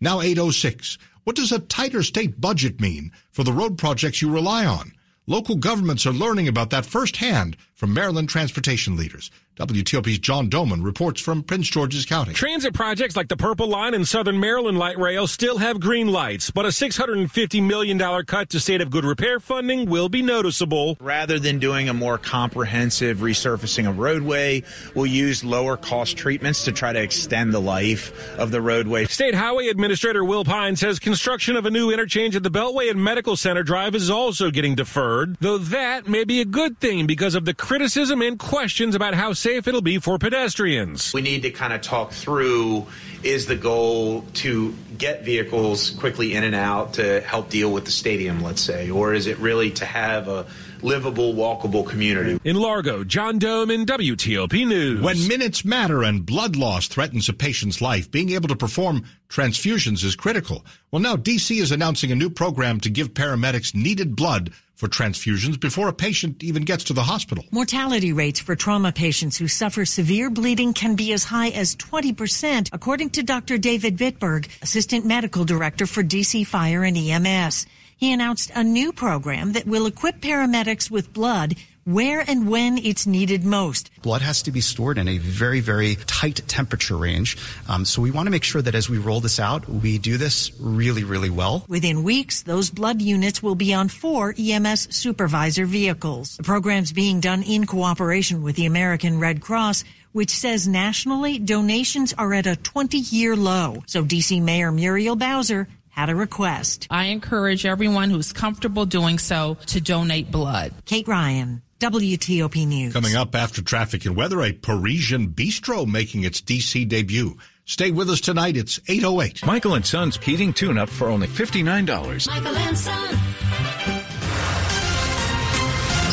Now 0.00 0.20
806. 0.20 0.98
What 1.24 1.34
does 1.34 1.50
a 1.50 1.58
tighter 1.58 2.04
state 2.04 2.40
budget 2.40 2.80
mean 2.80 3.10
for 3.32 3.42
the 3.42 3.52
road 3.52 3.76
projects 3.76 4.22
you 4.22 4.30
rely 4.30 4.64
on? 4.64 4.92
Local 5.26 5.56
governments 5.56 6.06
are 6.06 6.12
learning 6.12 6.46
about 6.46 6.70
that 6.70 6.86
firsthand 6.86 7.56
from 7.76 7.92
Maryland 7.92 8.28
transportation 8.28 8.96
leaders. 8.96 9.30
WTOP's 9.56 10.18
John 10.18 10.50
Domen 10.50 10.84
reports 10.84 11.18
from 11.18 11.42
Prince 11.42 11.68
George's 11.68 12.04
County. 12.04 12.34
Transit 12.34 12.74
projects 12.74 13.16
like 13.16 13.28
the 13.28 13.38
Purple 13.38 13.68
Line 13.68 13.94
and 13.94 14.06
Southern 14.06 14.38
Maryland 14.38 14.78
Light 14.78 14.98
Rail 14.98 15.26
still 15.26 15.56
have 15.56 15.80
green 15.80 16.08
lights, 16.08 16.50
but 16.50 16.66
a 16.66 16.68
$650 16.68 17.62
million 17.62 17.98
cut 18.26 18.50
to 18.50 18.60
state 18.60 18.82
of 18.82 18.90
good 18.90 19.06
repair 19.06 19.40
funding 19.40 19.88
will 19.88 20.10
be 20.10 20.20
noticeable. 20.20 20.98
Rather 21.00 21.38
than 21.38 21.58
doing 21.58 21.88
a 21.88 21.94
more 21.94 22.18
comprehensive 22.18 23.18
resurfacing 23.18 23.88
of 23.88 23.98
roadway, 23.98 24.62
we'll 24.94 25.06
use 25.06 25.42
lower 25.42 25.78
cost 25.78 26.18
treatments 26.18 26.64
to 26.64 26.72
try 26.72 26.92
to 26.92 27.00
extend 27.00 27.54
the 27.54 27.60
life 27.60 28.38
of 28.38 28.50
the 28.50 28.60
roadway. 28.60 29.06
State 29.06 29.34
Highway 29.34 29.68
Administrator 29.68 30.22
Will 30.22 30.44
Pines 30.44 30.80
says 30.80 30.98
construction 30.98 31.56
of 31.56 31.64
a 31.64 31.70
new 31.70 31.90
interchange 31.90 32.36
at 32.36 32.42
the 32.42 32.50
Beltway 32.50 32.90
and 32.90 33.02
Medical 33.02 33.36
Center 33.36 33.62
Drive 33.62 33.94
is 33.94 34.10
also 34.10 34.50
getting 34.50 34.74
deferred, 34.74 35.38
though 35.40 35.56
that 35.56 36.06
may 36.06 36.24
be 36.24 36.42
a 36.42 36.46
good 36.46 36.78
thing 36.78 37.06
because 37.06 37.34
of 37.34 37.46
the 37.46 37.54
criticism 37.66 38.22
and 38.22 38.38
questions 38.38 38.94
about 38.94 39.12
how 39.12 39.32
safe 39.32 39.66
it'll 39.66 39.82
be 39.82 39.98
for 39.98 40.18
pedestrians. 40.18 41.12
We 41.12 41.20
need 41.20 41.42
to 41.42 41.50
kind 41.50 41.72
of 41.72 41.80
talk 41.80 42.12
through 42.12 42.86
is 43.24 43.46
the 43.46 43.56
goal 43.56 44.22
to 44.34 44.72
get 44.96 45.24
vehicles 45.24 45.90
quickly 45.90 46.34
in 46.34 46.44
and 46.44 46.54
out 46.54 46.92
to 46.94 47.20
help 47.22 47.50
deal 47.50 47.72
with 47.72 47.84
the 47.84 47.90
stadium, 47.90 48.40
let's 48.40 48.60
say, 48.62 48.88
or 48.88 49.14
is 49.14 49.26
it 49.26 49.36
really 49.38 49.72
to 49.72 49.84
have 49.84 50.28
a 50.28 50.46
livable, 50.80 51.34
walkable 51.34 51.84
community? 51.84 52.38
In 52.44 52.54
Largo, 52.54 53.02
John 53.02 53.40
Domen 53.40 53.84
WTOP 53.84 54.64
News. 54.64 55.00
When 55.00 55.26
minutes 55.26 55.64
matter 55.64 56.04
and 56.04 56.24
blood 56.24 56.54
loss 56.54 56.86
threatens 56.86 57.28
a 57.28 57.32
patient's 57.32 57.80
life, 57.80 58.08
being 58.12 58.30
able 58.30 58.46
to 58.46 58.56
perform 58.56 59.04
transfusions 59.28 60.04
is 60.04 60.14
critical. 60.14 60.64
Well, 60.96 61.02
now 61.02 61.16
DC 61.16 61.60
is 61.60 61.72
announcing 61.72 62.10
a 62.10 62.14
new 62.14 62.30
program 62.30 62.80
to 62.80 62.88
give 62.88 63.12
paramedics 63.12 63.74
needed 63.74 64.16
blood 64.16 64.52
for 64.76 64.88
transfusions 64.88 65.60
before 65.60 65.88
a 65.88 65.92
patient 65.92 66.42
even 66.42 66.64
gets 66.64 66.84
to 66.84 66.94
the 66.94 67.02
hospital. 67.02 67.44
Mortality 67.50 68.14
rates 68.14 68.40
for 68.40 68.56
trauma 68.56 68.92
patients 68.92 69.36
who 69.36 69.46
suffer 69.46 69.84
severe 69.84 70.30
bleeding 70.30 70.72
can 70.72 70.96
be 70.96 71.12
as 71.12 71.24
high 71.24 71.50
as 71.50 71.76
20%, 71.76 72.70
according 72.72 73.10
to 73.10 73.22
Dr. 73.22 73.58
David 73.58 73.98
Vitberg, 73.98 74.48
Assistant 74.62 75.04
Medical 75.04 75.44
Director 75.44 75.84
for 75.84 76.02
DC 76.02 76.46
Fire 76.46 76.82
and 76.82 76.96
EMS. 76.96 77.66
He 77.98 78.10
announced 78.10 78.50
a 78.54 78.64
new 78.64 78.90
program 78.90 79.52
that 79.52 79.66
will 79.66 79.84
equip 79.84 80.22
paramedics 80.22 80.90
with 80.90 81.12
blood 81.12 81.56
where 81.86 82.20
and 82.20 82.48
when 82.50 82.78
it's 82.78 83.06
needed 83.06 83.44
most. 83.44 83.90
Blood 84.02 84.20
has 84.20 84.42
to 84.42 84.50
be 84.50 84.60
stored 84.60 84.98
in 84.98 85.06
a 85.06 85.18
very, 85.18 85.60
very 85.60 85.94
tight 86.06 86.42
temperature 86.48 86.96
range. 86.96 87.38
Um, 87.68 87.84
so 87.84 88.02
we 88.02 88.10
want 88.10 88.26
to 88.26 88.32
make 88.32 88.42
sure 88.42 88.60
that 88.60 88.74
as 88.74 88.90
we 88.90 88.98
roll 88.98 89.20
this 89.20 89.38
out, 89.38 89.68
we 89.68 89.96
do 89.96 90.16
this 90.16 90.50
really, 90.60 91.04
really 91.04 91.30
well. 91.30 91.64
Within 91.68 92.02
weeks, 92.02 92.42
those 92.42 92.70
blood 92.70 93.00
units 93.00 93.40
will 93.40 93.54
be 93.54 93.72
on 93.72 93.88
four 93.88 94.34
EMS 94.36 94.94
supervisor 94.94 95.64
vehicles. 95.64 96.36
The 96.36 96.42
program's 96.42 96.92
being 96.92 97.20
done 97.20 97.44
in 97.44 97.66
cooperation 97.66 98.42
with 98.42 98.56
the 98.56 98.66
American 98.66 99.20
Red 99.20 99.40
Cross 99.40 99.84
which 100.12 100.30
says 100.30 100.66
nationally 100.66 101.38
donations 101.38 102.14
are 102.14 102.32
at 102.32 102.46
a 102.46 102.56
20 102.56 102.96
year 102.96 103.36
low. 103.36 103.82
So 103.86 104.02
DC 104.02 104.40
Mayor 104.42 104.72
Muriel 104.72 105.14
Bowser 105.14 105.68
had 105.90 106.08
a 106.08 106.16
request. 106.16 106.86
I 106.90 107.06
encourage 107.06 107.66
everyone 107.66 108.08
who's 108.08 108.32
comfortable 108.32 108.86
doing 108.86 109.18
so 109.18 109.58
to 109.66 109.78
donate 109.78 110.30
blood. 110.30 110.72
Kate 110.86 111.06
Ryan. 111.06 111.60
WTOP 111.78 112.66
News. 112.66 112.92
Coming 112.94 113.16
up 113.16 113.34
after 113.34 113.60
traffic 113.60 114.06
and 114.06 114.16
weather, 114.16 114.40
a 114.40 114.52
Parisian 114.52 115.28
bistro 115.28 115.86
making 115.86 116.24
its 116.24 116.40
DC 116.40 116.88
debut. 116.88 117.36
Stay 117.66 117.90
with 117.90 118.08
us 118.08 118.20
tonight. 118.22 118.56
It's 118.56 118.80
808. 118.88 119.44
Michael 119.44 119.74
and 119.74 119.84
Son's 119.84 120.16
heating 120.16 120.54
tune 120.54 120.78
up 120.78 120.88
for 120.88 121.08
only 121.08 121.26
$59. 121.26 122.28
Michael 122.28 122.56
and 122.56 122.78
Son. 122.78 123.25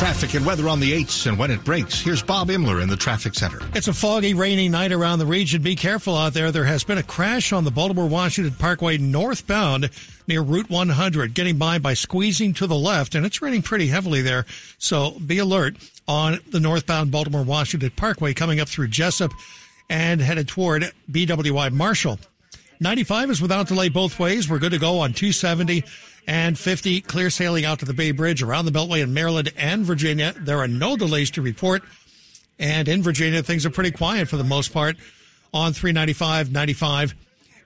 Traffic 0.04 0.34
and 0.34 0.46
weather 0.46 0.68
on 0.68 0.82
the 0.82 0.92
8s 0.92 1.28
and 1.28 1.40
when 1.40 1.50
it 1.50 1.64
breaks. 1.64 2.02
Here's 2.02 2.22
Bob 2.22 2.50
Imler 2.50 2.84
in 2.84 2.90
the 2.90 2.98
traffic 2.98 3.34
center. 3.34 3.62
It's 3.74 3.88
a 3.88 3.94
foggy, 3.94 4.34
rainy 4.34 4.68
night 4.68 4.92
around 4.92 5.20
the 5.20 5.26
region. 5.26 5.62
Be 5.62 5.78
careful 5.78 6.18
out 6.18 6.34
there. 6.34 6.52
There 6.52 6.66
has 6.66 6.84
been 6.84 6.98
a 6.98 7.04
crash 7.04 7.54
on 7.54 7.64
the 7.64 7.72
Baltimore 7.72 8.10
Washington 8.10 8.54
Parkway 8.54 8.98
northbound 8.98 9.90
near 10.28 10.42
Route 10.42 10.70
100, 10.70 11.34
getting 11.34 11.58
by 11.58 11.80
by 11.80 11.94
squeezing 11.94 12.54
to 12.56 12.68
the 12.68 12.76
left, 12.76 13.16
and 13.16 13.26
it's 13.26 13.42
raining 13.42 13.62
pretty 13.62 13.88
heavily 13.88 14.22
there. 14.22 14.46
So 14.78 15.12
be 15.12 15.38
alert 15.38 15.78
on 16.06 16.42
the 16.52 16.60
northbound 16.60 17.10
Baltimore 17.10 17.44
Washington 17.44 17.92
Parkway 17.92 18.34
coming 18.34 18.60
up 18.60 18.68
through 18.68 18.90
Jessup 18.90 19.32
and 19.90 20.20
headed 20.20 20.50
toward 20.50 20.92
BWI 21.10 21.72
Marshall. 21.72 22.20
95 22.84 23.32
is 23.32 23.42
without 23.42 23.68
delay 23.68 23.90
both 23.90 24.20
ways. 24.20 24.50
We're 24.50 24.60
good 24.60 24.74
to 24.74 24.78
go 24.78 25.00
on 25.00 25.14
270 25.14 25.84
and 26.28 26.60
50 26.60 27.02
clear 27.02 27.30
sailing 27.30 27.64
out 27.64 27.80
to 27.80 27.86
the 27.86 27.94
Bay 27.94 28.12
Bridge 28.12 28.44
around 28.44 28.66
the 28.66 28.72
Beltway 28.72 29.02
in 29.02 29.14
Maryland 29.14 29.52
and 29.58 29.86
Virginia. 29.86 30.34
There 30.38 30.60
are 30.60 30.68
no 30.68 30.98
delays 30.98 31.32
to 31.32 31.42
report. 31.42 31.84
And 32.60 32.88
in 32.88 33.02
Virginia, 33.02 33.42
things 33.42 33.66
are 33.66 33.70
pretty 33.70 33.92
quiet 33.92 34.28
for 34.28 34.38
the 34.38 34.44
most 34.44 34.74
part 34.74 34.98
on 35.54 35.74
395, 35.74 36.52
95, 36.52 37.16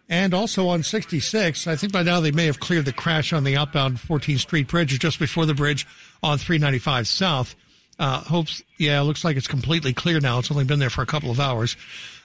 and 0.07 0.33
also 0.33 0.67
on 0.67 0.83
66. 0.83 1.67
I 1.67 1.75
think 1.75 1.91
by 1.91 2.03
now 2.03 2.19
they 2.19 2.31
may 2.31 2.45
have 2.45 2.59
cleared 2.59 2.85
the 2.85 2.93
crash 2.93 3.33
on 3.33 3.43
the 3.43 3.57
outbound 3.57 3.97
14th 3.97 4.39
Street 4.39 4.67
Bridge 4.67 4.93
or 4.93 4.97
just 4.97 5.19
before 5.19 5.45
the 5.45 5.53
bridge 5.53 5.87
on 6.21 6.37
395 6.37 7.07
South. 7.07 7.55
Uh, 7.99 8.19
hopes, 8.21 8.61
yeah, 8.77 9.01
looks 9.01 9.23
like 9.23 9.35
it's 9.35 9.47
completely 9.47 9.93
clear 9.93 10.19
now. 10.19 10.37
It's 10.37 10.51
only 10.51 10.63
been 10.63 10.79
there 10.79 10.91
for 10.91 11.01
a 11.01 11.07
couple 11.07 11.31
of 11.31 11.39
hours. 11.39 11.75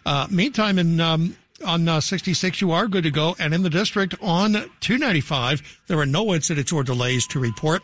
Uh, 0.04 0.26
meantime, 0.30 0.78
in 0.78 1.00
um, 1.00 1.36
on 1.64 1.88
uh, 1.88 2.00
66, 2.00 2.60
you 2.60 2.72
are 2.72 2.86
good 2.86 3.04
to 3.04 3.10
go. 3.10 3.36
And 3.38 3.54
in 3.54 3.62
the 3.62 3.70
district 3.70 4.14
on 4.20 4.52
295, 4.52 5.80
there 5.86 5.98
are 5.98 6.06
no 6.06 6.34
incidents 6.34 6.72
or 6.72 6.82
delays 6.82 7.26
to 7.28 7.38
report. 7.38 7.82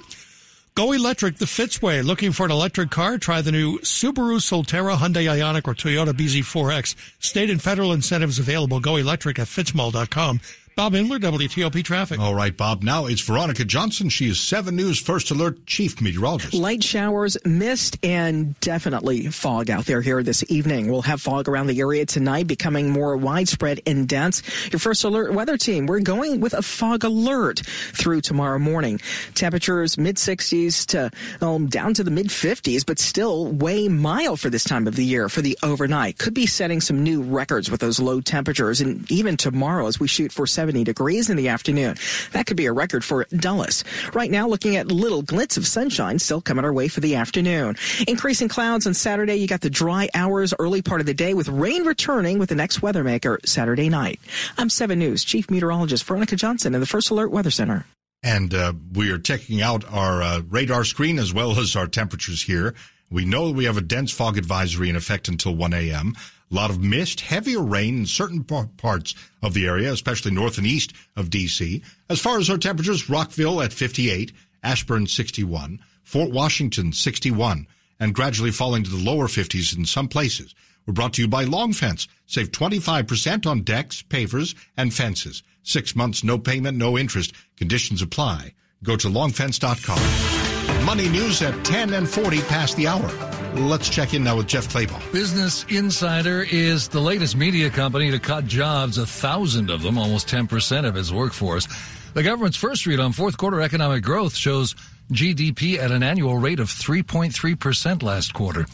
Go 0.74 0.92
electric 0.92 1.38
the 1.38 1.44
Fitzway. 1.44 2.04
Looking 2.04 2.30
for 2.30 2.46
an 2.46 2.52
electric 2.52 2.90
car? 2.90 3.18
Try 3.18 3.42
the 3.42 3.50
new 3.50 3.80
Subaru 3.80 4.38
Solterra, 4.38 4.96
Hyundai 4.96 5.24
Ioniq, 5.24 5.66
or 5.66 5.74
Toyota 5.74 6.12
BZ4X. 6.12 6.94
State 7.18 7.50
and 7.50 7.60
federal 7.60 7.92
incentives 7.92 8.38
available. 8.38 8.78
Go 8.78 8.94
electric 8.94 9.40
at 9.40 9.48
fitzmall.com. 9.48 10.40
Bob 10.78 10.92
Imler, 10.92 11.18
WTOP 11.18 11.82
Traffic. 11.82 12.20
All 12.20 12.36
right, 12.36 12.56
Bob. 12.56 12.84
Now 12.84 13.06
it's 13.06 13.20
Veronica 13.20 13.64
Johnson. 13.64 14.08
She 14.08 14.28
is 14.28 14.38
7 14.38 14.76
News 14.76 15.00
First 15.00 15.32
Alert 15.32 15.66
Chief 15.66 16.00
Meteorologist. 16.00 16.54
Light 16.54 16.84
showers, 16.84 17.36
mist, 17.44 17.98
and 18.04 18.58
definitely 18.60 19.26
fog 19.26 19.70
out 19.70 19.86
there 19.86 20.00
here 20.00 20.22
this 20.22 20.48
evening. 20.48 20.88
We'll 20.88 21.02
have 21.02 21.20
fog 21.20 21.48
around 21.48 21.66
the 21.66 21.80
area 21.80 22.06
tonight, 22.06 22.46
becoming 22.46 22.90
more 22.90 23.16
widespread 23.16 23.80
and 23.86 24.08
dense. 24.08 24.40
Your 24.70 24.78
First 24.78 25.02
Alert 25.02 25.34
weather 25.34 25.56
team, 25.56 25.86
we're 25.86 25.98
going 25.98 26.38
with 26.38 26.54
a 26.54 26.62
fog 26.62 27.02
alert 27.02 27.58
through 27.94 28.20
tomorrow 28.20 28.60
morning. 28.60 29.00
Temperatures 29.34 29.98
mid 29.98 30.14
60s 30.14 30.86
to 30.86 31.10
um, 31.44 31.66
down 31.66 31.92
to 31.94 32.04
the 32.04 32.12
mid 32.12 32.28
50s, 32.28 32.86
but 32.86 33.00
still 33.00 33.46
way 33.46 33.88
mild 33.88 34.38
for 34.38 34.48
this 34.48 34.62
time 34.62 34.86
of 34.86 34.94
the 34.94 35.04
year 35.04 35.28
for 35.28 35.42
the 35.42 35.58
overnight. 35.64 36.18
Could 36.18 36.34
be 36.34 36.46
setting 36.46 36.80
some 36.80 37.02
new 37.02 37.20
records 37.20 37.68
with 37.68 37.80
those 37.80 37.98
low 37.98 38.20
temperatures, 38.20 38.80
and 38.80 39.10
even 39.10 39.36
tomorrow 39.36 39.88
as 39.88 39.98
we 39.98 40.06
shoot 40.06 40.30
for 40.30 40.46
70 40.46 40.67
70 40.68 40.84
degrees 40.84 41.30
in 41.30 41.38
the 41.38 41.48
afternoon. 41.48 41.96
That 42.32 42.44
could 42.44 42.58
be 42.58 42.66
a 42.66 42.72
record 42.72 43.02
for 43.02 43.26
Dulles. 43.34 43.84
Right 44.12 44.30
now, 44.30 44.46
looking 44.46 44.76
at 44.76 44.92
little 44.92 45.22
glints 45.22 45.56
of 45.56 45.66
sunshine 45.66 46.18
still 46.18 46.42
coming 46.42 46.62
our 46.62 46.74
way 46.74 46.88
for 46.88 47.00
the 47.00 47.14
afternoon. 47.14 47.76
Increasing 48.06 48.48
clouds 48.48 48.86
on 48.86 48.92
Saturday. 48.92 49.36
You 49.36 49.48
got 49.48 49.62
the 49.62 49.70
dry 49.70 50.10
hours 50.12 50.52
early 50.58 50.82
part 50.82 51.00
of 51.00 51.06
the 51.06 51.14
day 51.14 51.32
with 51.32 51.48
rain 51.48 51.86
returning 51.86 52.38
with 52.38 52.50
the 52.50 52.54
next 52.54 52.82
weather 52.82 53.02
maker 53.02 53.38
Saturday 53.46 53.88
night. 53.88 54.20
I'm 54.58 54.68
7 54.68 54.98
News 54.98 55.24
Chief 55.24 55.50
Meteorologist 55.50 56.04
Veronica 56.04 56.36
Johnson 56.36 56.74
in 56.74 56.80
the 56.80 56.86
First 56.86 57.08
Alert 57.08 57.30
Weather 57.30 57.50
Center. 57.50 57.86
And 58.22 58.52
uh, 58.52 58.74
we 58.92 59.10
are 59.10 59.18
checking 59.18 59.62
out 59.62 59.90
our 59.90 60.20
uh, 60.20 60.42
radar 60.50 60.84
screen 60.84 61.18
as 61.18 61.32
well 61.32 61.58
as 61.58 61.76
our 61.76 61.86
temperatures 61.86 62.42
here. 62.42 62.74
We 63.10 63.24
know 63.24 63.50
we 63.52 63.64
have 63.64 63.78
a 63.78 63.80
dense 63.80 64.12
fog 64.12 64.36
advisory 64.36 64.90
in 64.90 64.96
effect 64.96 65.28
until 65.28 65.54
1 65.54 65.72
a.m. 65.72 66.14
A 66.50 66.54
lot 66.54 66.70
of 66.70 66.82
mist, 66.82 67.20
heavier 67.20 67.60
rain 67.60 67.98
in 67.98 68.06
certain 68.06 68.42
parts 68.42 69.14
of 69.42 69.52
the 69.52 69.66
area, 69.66 69.92
especially 69.92 70.30
north 70.30 70.56
and 70.56 70.66
east 70.66 70.94
of 71.14 71.28
D.C. 71.28 71.82
As 72.08 72.20
far 72.20 72.38
as 72.38 72.48
our 72.48 72.56
temperatures, 72.56 73.10
Rockville 73.10 73.60
at 73.60 73.72
58, 73.72 74.32
Ashburn 74.62 75.06
61, 75.06 75.78
Fort 76.02 76.30
Washington 76.30 76.92
61, 76.92 77.66
and 78.00 78.14
gradually 78.14 78.50
falling 78.50 78.82
to 78.82 78.90
the 78.90 78.96
lower 78.96 79.26
50s 79.26 79.76
in 79.76 79.84
some 79.84 80.08
places. 80.08 80.54
We're 80.86 80.94
brought 80.94 81.12
to 81.14 81.22
you 81.22 81.28
by 81.28 81.44
Long 81.44 81.74
Fence. 81.74 82.08
Save 82.26 82.50
25% 82.50 83.46
on 83.46 83.62
decks, 83.62 84.02
pavers, 84.02 84.54
and 84.74 84.94
fences. 84.94 85.42
Six 85.62 85.94
months, 85.94 86.24
no 86.24 86.38
payment, 86.38 86.78
no 86.78 86.96
interest. 86.96 87.34
Conditions 87.58 88.00
apply. 88.00 88.54
Go 88.82 88.96
to 88.96 89.08
longfence.com. 89.08 90.84
Money 90.86 91.10
news 91.10 91.42
at 91.42 91.62
10 91.62 91.92
and 91.92 92.08
40 92.08 92.40
past 92.42 92.74
the 92.76 92.86
hour. 92.86 93.37
Let's 93.54 93.88
check 93.88 94.14
in 94.14 94.24
now 94.24 94.36
with 94.36 94.46
Jeff 94.46 94.68
Clabaugh. 94.68 95.12
Business 95.12 95.64
Insider 95.68 96.42
is 96.42 96.88
the 96.88 97.00
latest 97.00 97.36
media 97.36 97.70
company 97.70 98.10
to 98.10 98.18
cut 98.18 98.46
jobs, 98.46 98.98
a 98.98 99.06
thousand 99.06 99.70
of 99.70 99.82
them, 99.82 99.98
almost 99.98 100.28
10% 100.28 100.86
of 100.86 100.96
its 100.96 101.10
workforce. 101.10 101.66
The 102.14 102.22
government's 102.22 102.56
first 102.56 102.86
read 102.86 103.00
on 103.00 103.12
fourth 103.12 103.36
quarter 103.36 103.60
economic 103.60 104.04
growth 104.04 104.34
shows 104.34 104.74
GDP 105.12 105.78
at 105.78 105.90
an 105.90 106.02
annual 106.02 106.36
rate 106.36 106.60
of 106.60 106.68
3.3% 106.68 108.02
last 108.02 108.34
quarter. 108.34 108.66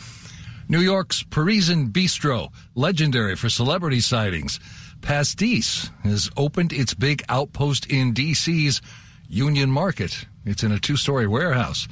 New 0.68 0.80
York's 0.80 1.22
Parisian 1.22 1.88
Bistro, 1.90 2.50
legendary 2.74 3.36
for 3.36 3.48
celebrity 3.48 4.00
sightings. 4.00 4.58
Pastis 5.00 5.90
has 6.02 6.30
opened 6.36 6.72
its 6.72 6.94
big 6.94 7.22
outpost 7.28 7.86
in 7.86 8.14
DC's 8.14 8.80
Union 9.28 9.70
Market. 9.70 10.26
It's 10.44 10.62
in 10.62 10.72
a 10.72 10.78
two-story 10.78 11.26
warehouse. 11.26 11.86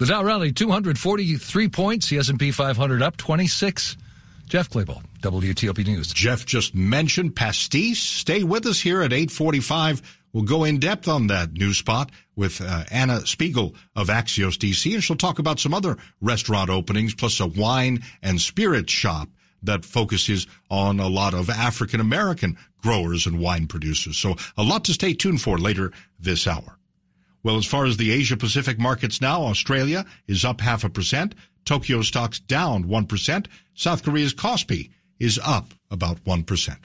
The 0.00 0.06
Dow 0.06 0.24
rallied 0.24 0.56
243 0.56 1.68
points. 1.68 2.08
The 2.08 2.16
S&P 2.16 2.52
500 2.52 3.02
up 3.02 3.18
26. 3.18 3.98
Jeff 4.46 4.70
Clabaugh, 4.70 5.02
WTOP 5.20 5.86
News. 5.86 6.10
Jeff 6.14 6.46
just 6.46 6.74
mentioned 6.74 7.36
Pastis. 7.36 7.96
Stay 7.96 8.42
with 8.42 8.64
us 8.64 8.80
here 8.80 9.02
at 9.02 9.12
845. 9.12 10.00
We'll 10.32 10.44
go 10.44 10.64
in 10.64 10.78
depth 10.78 11.06
on 11.06 11.26
that 11.26 11.52
new 11.52 11.74
spot 11.74 12.12
with 12.34 12.62
uh, 12.62 12.84
Anna 12.90 13.26
Spiegel 13.26 13.74
of 13.94 14.08
Axios 14.08 14.56
DC, 14.56 14.94
and 14.94 15.04
she'll 15.04 15.16
talk 15.16 15.38
about 15.38 15.60
some 15.60 15.74
other 15.74 15.98
restaurant 16.22 16.70
openings, 16.70 17.14
plus 17.14 17.38
a 17.38 17.46
wine 17.46 18.02
and 18.22 18.40
spirit 18.40 18.88
shop 18.88 19.28
that 19.64 19.84
focuses 19.84 20.46
on 20.70 20.98
a 20.98 21.08
lot 21.08 21.34
of 21.34 21.50
African 21.50 22.00
American 22.00 22.56
growers 22.82 23.26
and 23.26 23.38
wine 23.38 23.66
producers. 23.66 24.16
So 24.16 24.36
a 24.56 24.62
lot 24.62 24.86
to 24.86 24.94
stay 24.94 25.12
tuned 25.12 25.42
for 25.42 25.58
later 25.58 25.92
this 26.18 26.46
hour. 26.46 26.78
Well, 27.42 27.56
as 27.56 27.66
far 27.66 27.86
as 27.86 27.96
the 27.96 28.12
Asia 28.12 28.36
Pacific 28.36 28.78
markets 28.78 29.20
now, 29.20 29.42
Australia 29.42 30.04
is 30.26 30.44
up 30.44 30.60
half 30.60 30.84
a 30.84 30.90
percent. 30.90 31.34
Tokyo 31.64 32.02
stocks 32.02 32.38
down 32.38 32.84
1%. 32.84 33.46
South 33.74 34.02
Korea's 34.02 34.34
Kospi 34.34 34.90
is 35.18 35.38
up 35.42 35.72
about 35.90 36.22
1%. 36.24 36.76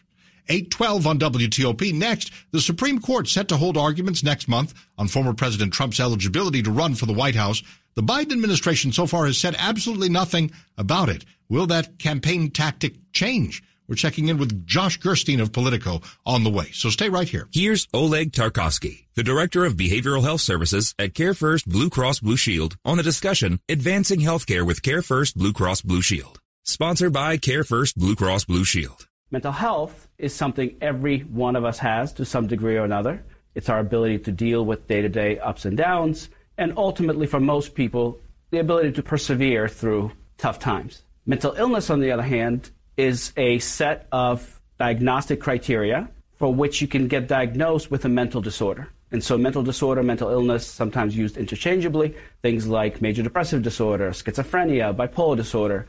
812 0.48 1.08
on 1.08 1.20
WTOP. 1.20 1.94
Next, 1.94 2.32
the 2.52 2.62
Supreme 2.62 3.00
Court 3.00 3.28
set 3.28 3.48
to 3.48 3.58
hold 3.58 3.78
arguments 3.78 4.24
next 4.24 4.48
month 4.48 4.74
on 4.98 5.08
former 5.08 5.34
President 5.34 5.74
Trump's 5.74 6.00
eligibility 6.00 6.62
to 6.62 6.72
run 6.72 6.96
for 6.96 7.08
the 7.08 7.14
White 7.14 7.36
House. 7.36 7.64
The 7.96 8.04
Biden 8.04 8.34
administration 8.34 8.92
so 8.92 9.08
far 9.08 9.26
has 9.26 9.38
said 9.38 9.56
absolutely 9.58 10.10
nothing 10.10 10.52
about 10.78 11.10
it. 11.10 11.26
Will 11.50 11.66
that 11.68 11.98
campaign 11.98 12.52
tactic 12.52 12.96
change? 13.12 13.64
We're 13.88 13.96
checking 13.96 14.30
in 14.30 14.38
with 14.38 14.65
Josh 14.65 14.98
Gerstein 14.98 15.39
of 15.39 15.51
Politico 15.51 16.01
on 16.25 16.44
the 16.44 16.50
way. 16.50 16.72
So 16.74 16.89
stay 16.89 17.10
right 17.10 17.27
here. 17.27 17.48
Here's 17.51 17.88
Oleg 17.94 18.32
Tarkovsky, 18.32 19.06
the 19.13 19.24
Director 19.24 19.63
of 19.63 19.75
Behavioral 19.75 20.24
Health 20.24 20.42
Services 20.42 20.96
at 20.98 21.13
CareFirst 21.13 21.65
Blue 21.65 21.89
Cross 21.89 22.22
Blue 22.22 22.38
Shield 22.38 22.77
on 22.84 22.98
the 22.98 23.04
discussion 23.04 23.60
Advancing 23.70 24.20
Healthcare 24.20 24.65
with 24.65 24.82
CareFirst 24.82 25.36
Blue 25.36 25.54
Cross 25.54 25.82
Blue 25.82 26.01
Shield. 26.01 26.39
Sponsored 26.63 27.13
by 27.13 27.38
CareFirst 27.38 27.96
Blue 27.96 28.15
Cross 28.15 28.46
Blue 28.46 28.63
Shield. 28.63 29.08
Mental 29.30 29.51
health 29.51 30.08
is 30.18 30.34
something 30.34 30.75
every 30.82 31.20
one 31.20 31.56
of 31.56 31.65
us 31.65 31.77
has 31.80 32.13
to 32.13 32.25
some 32.25 32.48
degree 32.48 32.77
or 32.77 32.86
another. 32.86 33.24
It's 33.54 33.70
our 33.70 33.80
ability 33.80 34.20
to 34.20 34.32
deal 34.32 34.65
with 34.65 34.88
day 34.88 35.01
to 35.01 35.10
day 35.10 35.38
ups 35.39 35.65
and 35.65 35.77
downs. 35.77 36.30
And 36.58 36.74
ultimately, 36.77 37.27
for 37.27 37.39
most 37.39 37.75
people, 37.75 38.20
the 38.50 38.60
ability 38.60 38.94
to 38.94 39.04
persevere 39.04 39.68
through 39.68 40.12
tough 40.38 40.58
times. 40.60 41.04
Mental 41.25 41.54
illness, 41.54 41.89
on 41.89 42.00
the 42.00 42.12
other 42.12 42.24
hand, 42.24 42.72
is 42.98 43.34
a 43.38 43.60
set 43.60 44.08
of 44.12 44.62
diagnostic 44.80 45.40
criteria 45.40 46.10
for 46.38 46.54
which 46.54 46.82
you 46.82 46.88
can 46.88 47.08
get 47.08 47.28
diagnosed 47.28 47.90
with 47.90 48.06
a 48.06 48.10
mental 48.10 48.42
disorder. 48.42 48.90
And 49.12 49.24
so, 49.24 49.38
mental 49.38 49.64
disorder, 49.64 50.04
mental 50.04 50.30
illness, 50.30 50.68
sometimes 50.68 51.16
used 51.16 51.38
interchangeably, 51.38 52.16
things 52.42 52.68
like 52.68 53.02
major 53.02 53.24
depressive 53.24 53.62
disorder, 53.62 54.10
schizophrenia, 54.12 54.96
bipolar 54.96 55.38
disorder, 55.38 55.88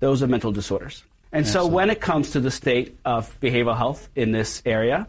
those 0.00 0.22
are 0.22 0.26
mental 0.26 0.52
disorders. 0.52 1.04
And 1.32 1.46
Absolutely. 1.46 1.70
so, 1.70 1.74
when 1.74 1.90
it 1.90 2.00
comes 2.00 2.32
to 2.32 2.40
the 2.40 2.50
state 2.50 2.98
of 3.04 3.40
behavioral 3.40 3.76
health 3.76 4.08
in 4.14 4.32
this 4.32 4.62
area, 4.66 5.08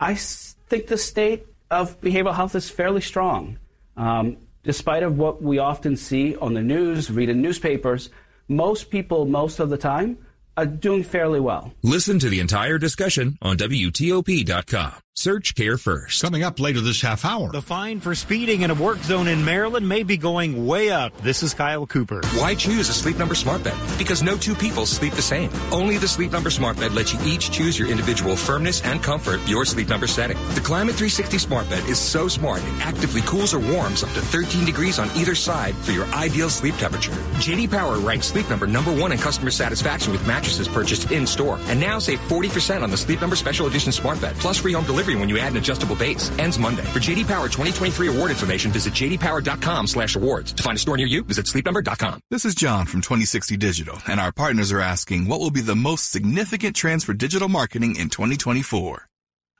I 0.00 0.14
think 0.14 0.88
the 0.88 0.98
state 0.98 1.46
of 1.70 1.98
behavioral 2.00 2.34
health 2.34 2.54
is 2.54 2.68
fairly 2.68 3.00
strong. 3.00 3.58
Um, 3.96 4.36
despite 4.62 5.02
of 5.02 5.16
what 5.16 5.42
we 5.42 5.58
often 5.58 5.96
see 5.96 6.36
on 6.36 6.54
the 6.54 6.62
news, 6.62 7.10
read 7.10 7.28
in 7.28 7.40
newspapers, 7.40 8.10
most 8.48 8.90
people, 8.90 9.26
most 9.26 9.58
of 9.58 9.70
the 9.70 9.78
time, 9.78 10.18
doing 10.64 11.02
fairly 11.02 11.40
well. 11.40 11.72
Listen 11.82 12.18
to 12.20 12.28
the 12.28 12.40
entire 12.40 12.78
discussion 12.78 13.36
on 13.42 13.56
WTOP.com. 13.56 15.05
Search 15.18 15.54
Care 15.54 15.78
First. 15.78 16.20
Coming 16.20 16.42
up 16.42 16.60
later 16.60 16.82
this 16.82 17.00
half 17.00 17.24
hour. 17.24 17.50
The 17.50 17.62
fine 17.62 18.00
for 18.00 18.14
speeding 18.14 18.60
in 18.60 18.70
a 18.70 18.74
work 18.74 18.98
zone 18.98 19.28
in 19.28 19.42
Maryland 19.42 19.88
may 19.88 20.02
be 20.02 20.18
going 20.18 20.66
way 20.66 20.90
up. 20.90 21.16
This 21.22 21.42
is 21.42 21.54
Kyle 21.54 21.86
Cooper. 21.86 22.20
Why 22.34 22.54
choose 22.54 22.90
a 22.90 22.92
Sleep 22.92 23.16
Number 23.16 23.34
smart 23.34 23.64
bed? 23.64 23.74
Because 23.96 24.22
no 24.22 24.36
two 24.36 24.54
people 24.54 24.84
sleep 24.84 25.14
the 25.14 25.22
same. 25.22 25.50
Only 25.72 25.96
the 25.96 26.06
Sleep 26.06 26.32
Number 26.32 26.50
smart 26.50 26.76
bed 26.76 26.92
lets 26.92 27.14
you 27.14 27.18
each 27.24 27.50
choose 27.50 27.78
your 27.78 27.88
individual 27.88 28.36
firmness 28.36 28.82
and 28.82 29.02
comfort, 29.02 29.40
your 29.48 29.64
Sleep 29.64 29.88
Number 29.88 30.06
setting. 30.06 30.36
The 30.54 30.60
Climate 30.60 30.94
360 30.96 31.38
smart 31.38 31.70
bed 31.70 31.82
is 31.86 31.98
so 31.98 32.28
smart 32.28 32.58
it 32.58 32.84
actively 32.84 33.22
cools 33.22 33.54
or 33.54 33.58
warms 33.58 34.02
up 34.02 34.10
to 34.10 34.20
13 34.20 34.66
degrees 34.66 34.98
on 34.98 35.08
either 35.16 35.34
side 35.34 35.74
for 35.76 35.92
your 35.92 36.04
ideal 36.08 36.50
sleep 36.50 36.74
temperature. 36.74 37.12
JD 37.40 37.70
Power 37.70 37.98
ranks 38.00 38.26
Sleep 38.26 38.50
Number 38.50 38.66
number 38.66 38.94
one 38.94 39.12
in 39.12 39.18
customer 39.18 39.50
satisfaction 39.50 40.12
with 40.12 40.26
mattresses 40.26 40.68
purchased 40.68 41.10
in 41.10 41.26
store. 41.26 41.58
And 41.68 41.80
now 41.80 41.98
save 41.98 42.20
40% 42.28 42.82
on 42.82 42.90
the 42.90 42.98
Sleep 42.98 43.22
Number 43.22 43.34
Special 43.34 43.66
Edition 43.66 43.92
smart 43.92 44.20
bed, 44.20 44.36
plus 44.36 44.58
free 44.58 44.74
home 44.74 44.84
delivery 44.84 45.05
delivery 45.06 45.20
when 45.20 45.28
you 45.28 45.38
add 45.38 45.52
an 45.52 45.58
adjustable 45.58 45.96
base. 45.96 46.30
Ends 46.38 46.58
Monday. 46.58 46.82
For 46.82 47.00
JD 47.00 47.26
Power 47.26 47.48
2023 47.48 48.08
award 48.08 48.30
information, 48.30 48.72
visit 48.72 48.92
jdpower.com 48.94 49.86
slash 49.86 50.16
awards. 50.16 50.52
To 50.52 50.62
find 50.62 50.76
a 50.76 50.78
store 50.78 50.96
near 50.96 51.06
you, 51.06 51.22
visit 51.24 51.46
sleepnumber.com. 51.46 52.20
This 52.30 52.44
is 52.44 52.54
John 52.54 52.86
from 52.86 53.00
2060 53.00 53.56
Digital, 53.56 53.98
and 54.06 54.20
our 54.20 54.32
partners 54.32 54.72
are 54.72 54.80
asking 54.80 55.28
what 55.28 55.40
will 55.40 55.50
be 55.50 55.62
the 55.62 55.76
most 55.76 56.10
significant 56.10 56.76
trends 56.76 57.04
for 57.04 57.14
digital 57.14 57.48
marketing 57.48 57.96
in 57.96 58.08
2024. 58.08 59.08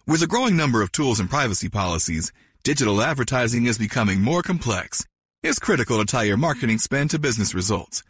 With 0.06 0.22
a 0.22 0.26
growing 0.26 0.56
number 0.56 0.82
of 0.82 0.92
tools 0.92 1.20
and 1.20 1.28
privacy 1.28 1.68
policies, 1.68 2.32
digital 2.62 3.02
advertising 3.02 3.66
is 3.66 3.78
becoming 3.78 4.20
more 4.20 4.42
complex. 4.42 5.04
It's 5.42 5.58
critical 5.58 5.98
to 5.98 6.04
tie 6.04 6.24
your 6.24 6.36
marketing 6.36 6.78
spend 6.78 7.10
to 7.10 7.18
business 7.18 7.54
results. 7.54 8.02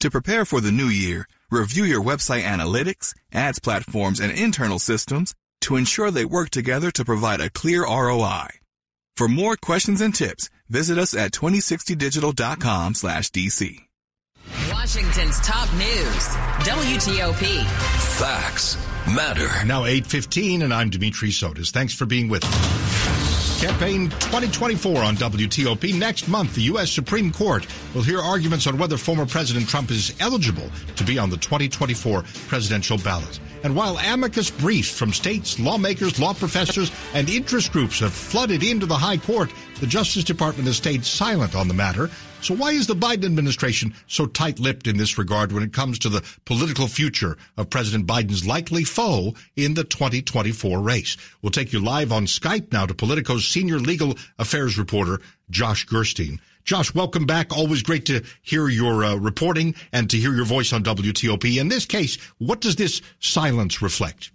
To 0.00 0.10
prepare 0.10 0.44
for 0.44 0.60
the 0.60 0.72
new 0.72 0.88
year, 0.88 1.26
review 1.50 1.84
your 1.84 2.02
website 2.02 2.42
analytics, 2.42 3.14
ads 3.32 3.60
platforms, 3.60 4.20
and 4.20 4.32
internal 4.32 4.78
systems 4.78 5.34
to 5.62 5.76
ensure 5.76 6.10
they 6.10 6.24
work 6.24 6.50
together 6.50 6.90
to 6.92 7.04
provide 7.04 7.40
a 7.40 7.50
clear 7.50 7.84
ROI. 7.84 8.48
For 9.16 9.28
more 9.28 9.56
questions 9.56 10.00
and 10.00 10.14
tips, 10.14 10.48
visit 10.68 10.98
us 10.98 11.14
at 11.14 11.32
2060digital.com 11.32 12.94
slash 12.94 13.30
DC. 13.30 13.78
Washington's 14.70 15.38
top 15.40 15.72
news, 15.74 16.28
WTOP. 16.66 17.64
Facts 18.18 18.76
matter. 19.14 19.48
Now 19.66 19.82
8.15 19.82 20.64
and 20.64 20.74
I'm 20.74 20.90
Dimitri 20.90 21.28
Sotis. 21.28 21.70
Thanks 21.70 21.94
for 21.94 22.06
being 22.06 22.28
with 22.28 22.44
us. 22.44 23.62
Campaign 23.62 24.10
2024 24.10 25.02
on 25.02 25.16
WTOP. 25.16 25.96
Next 25.96 26.26
month, 26.26 26.56
the 26.56 26.62
U.S. 26.62 26.90
Supreme 26.90 27.32
Court 27.32 27.66
will 27.94 28.02
hear 28.02 28.20
arguments 28.20 28.66
on 28.66 28.76
whether 28.76 28.96
former 28.96 29.24
President 29.24 29.68
Trump 29.68 29.90
is 29.90 30.14
eligible 30.18 30.68
to 30.96 31.04
be 31.04 31.18
on 31.18 31.30
the 31.30 31.36
2024 31.36 32.24
presidential 32.48 32.98
ballot. 32.98 33.38
And 33.64 33.76
while 33.76 33.98
amicus 33.98 34.50
briefs 34.50 34.96
from 34.96 35.12
states, 35.12 35.60
lawmakers, 35.60 36.18
law 36.18 36.34
professors, 36.34 36.90
and 37.14 37.30
interest 37.30 37.72
groups 37.72 38.00
have 38.00 38.12
flooded 38.12 38.62
into 38.62 38.86
the 38.86 38.96
high 38.96 39.18
court, 39.18 39.52
the 39.80 39.86
Justice 39.86 40.24
Department 40.24 40.66
has 40.66 40.76
stayed 40.76 41.04
silent 41.04 41.54
on 41.54 41.68
the 41.68 41.74
matter. 41.74 42.10
So 42.40 42.54
why 42.54 42.72
is 42.72 42.88
the 42.88 42.96
Biden 42.96 43.24
administration 43.24 43.94
so 44.08 44.26
tight-lipped 44.26 44.88
in 44.88 44.96
this 44.96 45.16
regard 45.16 45.52
when 45.52 45.62
it 45.62 45.72
comes 45.72 46.00
to 46.00 46.08
the 46.08 46.24
political 46.44 46.88
future 46.88 47.36
of 47.56 47.70
President 47.70 48.04
Biden's 48.04 48.44
likely 48.44 48.82
foe 48.82 49.34
in 49.54 49.74
the 49.74 49.84
2024 49.84 50.80
race? 50.80 51.16
We'll 51.40 51.50
take 51.50 51.72
you 51.72 51.78
live 51.78 52.10
on 52.10 52.26
Skype 52.26 52.72
now 52.72 52.86
to 52.86 52.94
Politico's 52.94 53.46
senior 53.46 53.78
legal 53.78 54.18
affairs 54.40 54.76
reporter, 54.76 55.20
Josh 55.52 55.84
Gerstein. 55.86 56.40
Josh, 56.64 56.94
welcome 56.94 57.26
back. 57.26 57.56
Always 57.56 57.82
great 57.82 58.06
to 58.06 58.24
hear 58.40 58.68
your 58.68 59.04
uh, 59.04 59.14
reporting 59.16 59.74
and 59.92 60.08
to 60.10 60.16
hear 60.16 60.32
your 60.32 60.44
voice 60.44 60.72
on 60.72 60.82
WTOP. 60.82 61.58
In 61.58 61.68
this 61.68 61.86
case, 61.86 62.16
what 62.38 62.60
does 62.60 62.76
this 62.76 63.02
silence 63.20 63.82
reflect? 63.82 64.32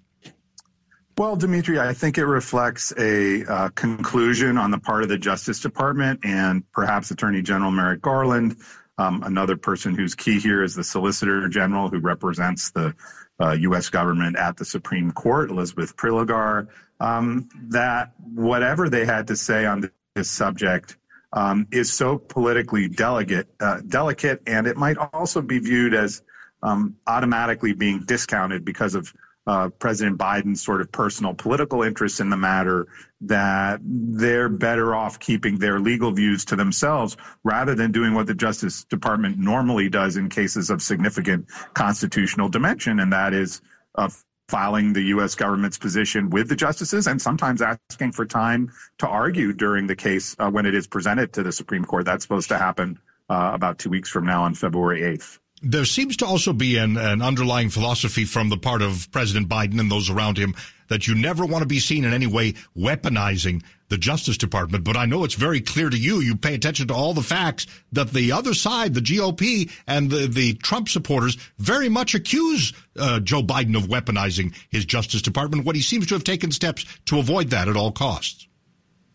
Well, 1.18 1.36
Dimitri, 1.36 1.80
I 1.80 1.94
think 1.94 2.20
it 2.20 2.26
reflects 2.26 2.94
a 2.96 3.44
uh, 3.44 3.70
conclusion 3.70 4.58
on 4.58 4.70
the 4.70 4.78
part 4.78 5.02
of 5.02 5.10
the 5.10 5.18
Justice 5.18 5.62
Department 5.62 6.20
and 6.24 6.64
perhaps 6.72 7.10
Attorney 7.10 7.42
General 7.42 7.72
Merrick 7.72 8.02
Garland. 8.02 8.58
Um, 9.00 9.24
another 9.24 9.58
person 9.58 9.96
who's 9.96 10.16
key 10.16 10.40
here 10.40 10.64
is 10.64 10.76
the 10.76 10.84
Solicitor 10.84 11.48
General 11.50 11.90
who 11.90 12.00
represents 12.00 12.72
the 12.72 12.94
uh, 13.40 13.52
U.S. 13.52 13.90
government 13.90 14.38
at 14.38 14.58
the 14.58 14.66
Supreme 14.66 15.12
Court, 15.12 15.50
Elizabeth 15.50 15.96
Prelogar, 15.96 16.68
um, 17.00 17.50
that 17.70 18.12
whatever 18.20 18.90
they 18.90 19.06
had 19.06 19.28
to 19.28 19.36
say 19.36 19.66
on 19.66 19.90
this 20.16 20.30
subject 20.30 20.98
um, 21.34 21.68
is 21.72 21.94
so 21.94 22.18
politically 22.18 22.88
delicate, 22.88 23.48
uh, 23.60 23.82
delicate, 23.86 24.42
and 24.48 24.68
it 24.68 24.78
might 24.78 24.98
also 24.98 25.42
be 25.42 25.60
viewed 25.60 25.94
as 25.94 26.22
um, 26.64 26.96
automatically 27.06 27.74
being 27.74 28.04
discounted 28.06 28.66
because 28.66 28.96
of 28.96 29.14
uh, 29.46 29.70
President 29.70 30.18
Biden's 30.18 30.62
sort 30.62 30.82
of 30.82 30.92
personal 30.92 31.34
political 31.34 31.82
interests 31.82 32.20
in 32.20 32.30
the 32.30 32.36
matter, 32.36 32.88
that 33.22 33.80
they're 33.82 34.50
better 34.50 34.94
off 34.94 35.20
keeping 35.20 35.58
their 35.58 35.80
legal 35.80 36.12
views 36.12 36.46
to 36.46 36.58
themselves 36.58 37.16
rather 37.44 37.74
than 37.74 37.94
doing 37.94 38.14
what 38.14 38.28
the 38.28 38.34
Justice 38.34 38.84
Department 38.84 39.38
normally 39.38 39.88
does 39.88 40.18
in 40.18 40.28
cases 40.28 40.70
of 40.70 40.82
significant 40.82 41.46
constitutional 41.74 42.50
dimension, 42.50 43.00
and 43.00 43.14
that 43.14 43.34
is 43.34 43.62
uh, 43.96 44.10
filing 44.48 44.94
the 44.94 45.02
U.S. 45.04 45.36
government's 45.36 45.78
position 45.78 46.30
with 46.30 46.48
the 46.48 46.56
justices 46.56 47.08
and 47.08 47.22
sometimes 47.22 47.62
asking 47.62 48.14
for 48.14 48.26
time 48.26 48.72
to 49.00 49.08
argue 49.08 49.54
during 49.54 49.88
the 49.88 49.96
case 49.96 50.36
uh, 50.40 50.50
when 50.50 50.66
it 50.66 50.74
is 50.74 50.88
presented 50.88 51.34
to 51.34 51.44
the 51.44 51.52
Supreme 51.52 51.84
Court. 51.84 52.06
That's 52.06 52.24
supposed 52.24 52.50
to 52.50 52.58
happen 52.58 53.00
uh, 53.30 53.52
about 53.54 53.80
two 53.80 53.90
weeks 53.90 54.10
from 54.10 54.26
now 54.26 54.44
on 54.44 54.56
February 54.56 55.02
8th. 55.02 55.40
There 55.62 55.86
seems 55.86 56.18
to 56.18 56.26
also 56.26 56.54
be 56.54 56.78
an, 56.78 56.98
an 56.98 57.22
underlying 57.22 57.70
philosophy 57.70 58.26
from 58.26 58.50
the 58.50 58.58
part 58.58 58.82
of 58.82 59.12
President 59.12 59.50
Biden 59.50 59.80
and 59.80 59.92
those 59.92 60.10
around 60.10 60.38
him 60.38 60.56
that 60.88 61.08
you 61.08 61.16
never 61.16 61.46
want 61.46 61.64
to 61.64 61.68
be 61.68 61.80
seen 61.80 62.06
in 62.06 62.14
any 62.14 62.28
way 62.28 62.54
weaponizing 62.78 63.64
the 63.90 63.98
Justice 63.98 64.38
Department. 64.38 64.84
But 64.84 64.98
I 64.98 65.06
know 65.06 65.24
it's 65.24 65.36
very 65.36 65.62
clear 65.62 65.90
to 65.90 65.98
you. 65.98 66.20
You 66.20 66.36
pay 66.36 66.56
attention 66.56 66.88
to 66.88 66.94
all 66.94 67.14
the 67.14 67.22
facts 67.22 67.68
that 67.92 68.12
the 68.12 68.32
other 68.32 68.54
side, 68.54 68.94
the 68.94 69.02
GOP 69.02 69.72
and 69.88 70.10
the, 70.10 70.28
the 70.28 70.54
Trump 70.56 70.90
supporters 70.90 71.38
very 71.58 71.90
much 71.90 72.16
accuse 72.16 72.74
uh, 72.98 73.20
Joe 73.20 73.44
Biden 73.44 73.76
of 73.76 73.84
weaponizing 73.84 74.56
his 74.70 74.86
Justice 74.86 75.22
Department 75.22 75.66
when 75.66 75.76
he 75.76 75.82
seems 75.82 76.08
to 76.08 76.16
have 76.16 76.24
taken 76.24 76.52
steps 76.52 76.86
to 77.06 77.20
avoid 77.20 77.52
that 77.52 77.68
at 77.68 77.76
all 77.76 77.92
costs. 77.92 78.48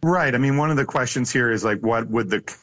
Right. 0.02 0.34
I 0.34 0.38
mean, 0.38 0.56
one 0.56 0.70
of 0.70 0.76
the 0.76 0.84
questions 0.84 1.30
here 1.30 1.50
is 1.50 1.62
like, 1.62 1.80
what 1.80 2.08
would 2.08 2.28
the 2.28 2.56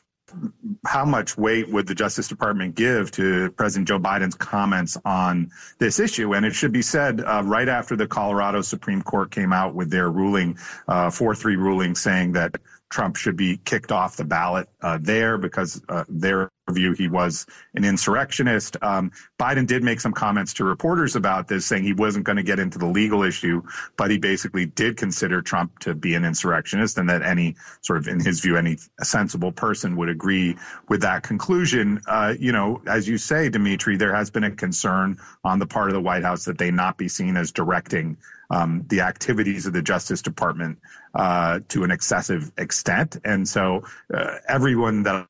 how 0.86 1.06
much 1.06 1.38
weight 1.38 1.70
would 1.70 1.88
the 1.88 1.96
Justice 1.96 2.28
Department 2.28 2.76
give 2.76 3.12
to 3.12 3.52
President 3.52 3.88
Joe 3.88 4.00
Biden's 4.00 4.36
comments 4.36 4.98
on 5.04 5.52
this 5.78 6.00
issue? 6.00 6.34
And 6.34 6.46
it 6.46 6.54
should 6.54 6.72
be 6.72 6.82
said 6.82 7.22
uh, 7.22 7.44
right 7.46 7.68
after 7.68 7.96
the 7.96 8.08
Colorado 8.08 8.62
Supreme 8.62 9.02
Court 9.02 9.32
came 9.32 9.54
out 9.54 9.74
with 9.74 9.90
their 9.90 10.10
ruling, 10.10 10.58
uh, 10.88 11.10
4 11.10 11.36
3 11.36 11.56
ruling, 11.56 11.96
saying 11.96 12.34
that 12.34 12.58
Trump 12.90 13.16
should 13.16 13.38
be 13.38 13.58
kicked 13.58 13.92
off 13.92 14.18
the 14.18 14.26
ballot 14.26 14.68
uh, 14.82 14.98
there 15.00 15.38
because 15.38 15.82
uh, 15.88 16.06
their 16.10 16.50
view 16.72 16.94
he 16.94 17.08
was 17.08 17.46
an 17.74 17.86
insurrectionist. 17.86 18.78
Um, 18.82 19.12
Biden 19.40 19.68
did 19.68 19.84
make 19.84 20.00
some 20.00 20.14
comments 20.14 20.56
to 20.56 20.64
reporters 20.64 21.16
about 21.16 21.48
this, 21.48 21.66
saying 21.66 21.84
he 21.84 21.94
wasn't 21.94 22.26
going 22.26 22.38
to 22.38 22.44
get 22.44 22.60
into 22.60 22.80
the 22.80 22.86
legal 22.86 23.24
issue, 23.24 23.64
but 23.98 24.12
he 24.12 24.18
basically 24.18 24.66
did 24.66 24.98
consider 24.98 25.42
Trump 25.42 25.80
to 25.80 25.94
be 25.94 26.16
an 26.16 26.26
insurrectionist, 26.26 26.98
and 26.98 27.10
that 27.10 27.22
any 27.22 27.56
sort 27.82 28.00
of, 28.00 28.08
in 28.08 28.20
his 28.20 28.42
view, 28.42 28.58
any 28.58 28.78
sensible 29.02 29.52
person 29.52 29.96
would 29.98 30.10
agree 30.10 30.58
with 30.88 31.02
that 31.02 31.24
conclusion. 31.24 32.02
Uh, 32.08 32.34
you 32.38 32.52
know, 32.52 32.82
as 32.88 33.08
you 33.08 33.18
say, 33.18 33.50
Dimitri, 33.50 33.98
there 33.98 34.16
has 34.16 34.30
been 34.30 34.44
a 34.44 34.52
concern 34.52 35.18
on 35.44 35.60
the 35.60 35.68
part 35.68 35.90
of 35.90 35.94
the 35.94 36.02
White 36.02 36.24
House 36.24 36.46
that 36.46 36.58
they 36.58 36.72
not 36.72 36.98
be 36.98 37.08
seen 37.08 37.38
as 37.38 37.52
directing 37.52 38.18
um, 38.50 38.86
the 38.88 39.02
activities 39.02 39.66
of 39.66 39.74
the 39.74 39.82
Justice 39.82 40.22
Department 40.22 40.80
uh, 41.14 41.60
to 41.70 41.84
an 41.84 41.92
excessive 41.92 42.52
extent. 42.58 43.18
And 43.24 43.48
so 43.48 43.84
uh, 44.14 44.38
everyone 44.48 45.04
that 45.04 45.28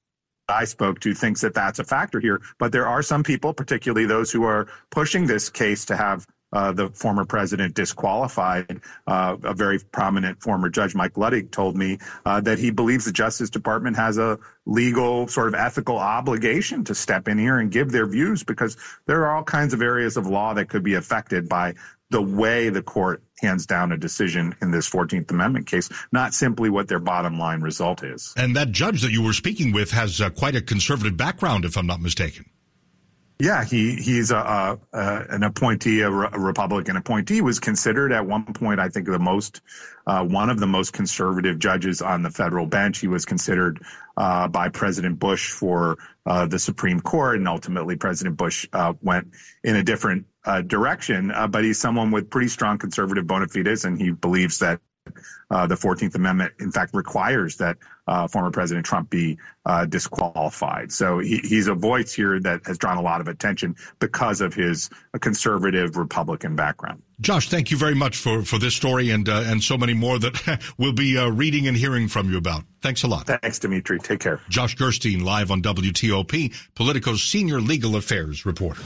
I 0.48 0.66
spoke 0.66 1.00
to 1.02 1.14
thinks 1.14 1.42
that 1.42 1.54
that's 1.54 1.80
a 1.80 1.84
factor 1.84 2.20
here. 2.20 2.42
But 2.58 2.72
there 2.72 2.88
are 2.88 3.04
some 3.04 3.24
people, 3.24 3.54
particularly 3.54 4.08
those 4.08 4.32
who 4.32 4.44
are 4.44 4.68
pushing 4.90 5.28
this 5.28 5.50
case 5.50 5.86
to 5.86 5.96
have 5.96 6.26
uh, 6.52 6.72
the 6.72 6.90
former 6.90 7.26
president 7.26 7.76
disqualified. 7.76 8.82
Uh, 9.06 9.38
a 9.44 9.54
very 9.54 9.80
prominent 9.80 10.42
former 10.42 10.70
judge, 10.70 10.96
Mike 10.96 11.14
Luttig, 11.14 11.52
told 11.52 11.78
me 11.78 12.00
uh, 12.26 12.42
that 12.42 12.58
he 12.58 12.72
believes 12.72 13.06
the 13.06 13.12
Justice 13.12 13.52
Department 13.52 13.98
has 13.98 14.18
a 14.18 14.40
legal, 14.66 15.28
sort 15.28 15.48
of 15.48 15.54
ethical 15.54 15.98
obligation 15.98 16.84
to 16.86 16.96
step 16.96 17.28
in 17.28 17.38
here 17.38 17.60
and 17.60 17.72
give 17.72 17.92
their 17.92 18.08
views 18.08 18.44
because 18.44 18.78
there 19.06 19.26
are 19.26 19.36
all 19.36 19.44
kinds 19.44 19.74
of 19.74 19.82
areas 19.84 20.18
of 20.18 20.26
law 20.26 20.56
that 20.56 20.70
could 20.70 20.84
be 20.84 20.96
affected 20.96 21.48
by 21.48 21.76
the 22.10 22.22
way 22.22 22.70
the 22.70 22.82
court 22.82 23.24
hands 23.40 23.66
down 23.66 23.92
a 23.92 23.98
decision 23.98 24.56
in 24.62 24.72
this 24.72 24.90
14th 24.90 25.30
Amendment 25.32 25.68
case, 25.68 25.90
not 26.12 26.34
simply 26.34 26.70
what 26.70 26.88
their 26.88 27.00
bottom 27.00 27.38
line 27.38 27.62
result 27.62 28.04
is. 28.04 28.34
And 28.36 28.56
that 28.56 28.72
judge 28.72 29.02
that 29.02 29.12
you 29.12 29.24
were 29.24 29.34
speaking 29.34 29.72
with 29.72 29.92
has 29.92 30.20
uh, 30.20 30.30
quite 30.30 30.56
a 30.56 30.62
conservative 30.62 31.16
background, 31.16 31.66
if 31.66 31.78
I'm 31.78 31.88
not 31.88 32.02
mistaken. 32.02 32.46
Yeah, 33.42 33.64
he 33.64 33.96
he's 33.96 34.32
a, 34.32 34.36
a, 34.36 34.80
a 34.92 35.26
an 35.30 35.44
appointee, 35.44 36.02
a, 36.02 36.10
a, 36.10 36.38
Republican 36.38 36.98
appointee. 36.98 37.40
Was 37.40 37.62
considered 37.62 38.12
at 38.12 38.26
one 38.26 38.44
point, 38.54 38.82
I 38.82 38.90
think, 38.90 39.08
the 39.08 39.18
most 39.18 39.62
uh, 40.06 40.26
one 40.26 40.50
of 40.50 40.60
the 40.60 40.68
most 40.68 40.92
conservative 40.92 41.58
judges 41.58 42.02
on 42.02 42.22
the 42.22 42.32
federal 42.32 42.66
bench. 42.66 43.00
He 43.00 43.08
was 43.08 43.24
considered 43.24 43.82
uh, 44.18 44.50
by 44.50 44.68
President 44.68 45.20
Bush 45.20 45.52
for 45.52 46.00
uh, 46.30 46.46
the 46.46 46.60
Supreme 46.60 47.00
Court, 47.00 47.38
and 47.38 47.48
ultimately 47.48 47.96
President 47.96 48.38
Bush 48.38 48.68
uh, 48.72 48.94
went 49.02 49.34
in 49.64 49.76
a 49.76 49.84
different 49.84 50.28
uh, 50.46 50.62
direction. 50.62 51.32
Uh, 51.32 51.48
but 51.48 51.64
he's 51.64 51.80
someone 51.80 52.12
with 52.12 52.30
pretty 52.30 52.50
strong 52.50 52.78
conservative 52.78 53.26
bona 53.26 53.48
fides, 53.48 53.84
and 53.84 54.00
he 54.00 54.12
believes 54.12 54.60
that 54.60 54.80
uh, 55.52 55.68
the 55.68 55.76
14th 55.76 56.16
Amendment, 56.16 56.54
in 56.60 56.72
fact, 56.72 56.94
requires 56.94 57.58
that 57.58 57.78
uh, 58.08 58.28
former 58.28 58.52
President 58.52 58.86
Trump 58.86 59.10
be 59.10 59.38
uh, 59.66 59.86
disqualified. 59.86 60.92
So 60.92 61.20
he, 61.20 61.38
he's 61.38 61.68
a 61.68 61.76
voice 61.76 62.14
here 62.14 62.40
that 62.40 62.66
has 62.66 62.78
drawn 62.78 62.98
a 62.98 63.02
lot 63.02 63.22
of 63.22 63.28
attention 63.28 63.76
because 64.00 64.42
of 64.42 64.54
his 64.54 64.90
conservative 65.20 65.96
Republican 65.96 66.56
background. 66.56 67.04
Josh, 67.22 67.50
thank 67.50 67.70
you 67.70 67.78
very 67.78 67.96
much 67.96 68.18
for, 68.18 68.44
for 68.44 68.58
this 68.58 68.74
story 68.74 69.10
and 69.12 69.28
uh, 69.28 69.44
and 69.46 69.62
so 69.62 69.78
many 69.78 69.94
more 69.94 70.18
that 70.20 70.64
we'll 70.78 70.94
be 70.94 71.18
uh, 71.18 71.30
reading 71.30 71.68
and 71.68 71.76
hearing 71.76 72.08
from 72.08 72.32
you 72.32 72.38
about. 72.38 72.64
Thanks 72.82 73.04
a 73.04 73.08
lot. 73.08 73.28
Thanks, 73.28 73.60
Dimitri. 73.60 74.00
Take 74.00 74.22
care. 74.22 74.40
Josh 74.50 74.76
Gerstein, 74.76 75.24
live 75.24 75.52
on 75.52 75.62
WTOP, 75.62 76.56
Politico's 76.76 77.22
senior 77.22 77.60
legal 77.60 77.96
affairs 77.96 78.46
reporter. 78.46 78.82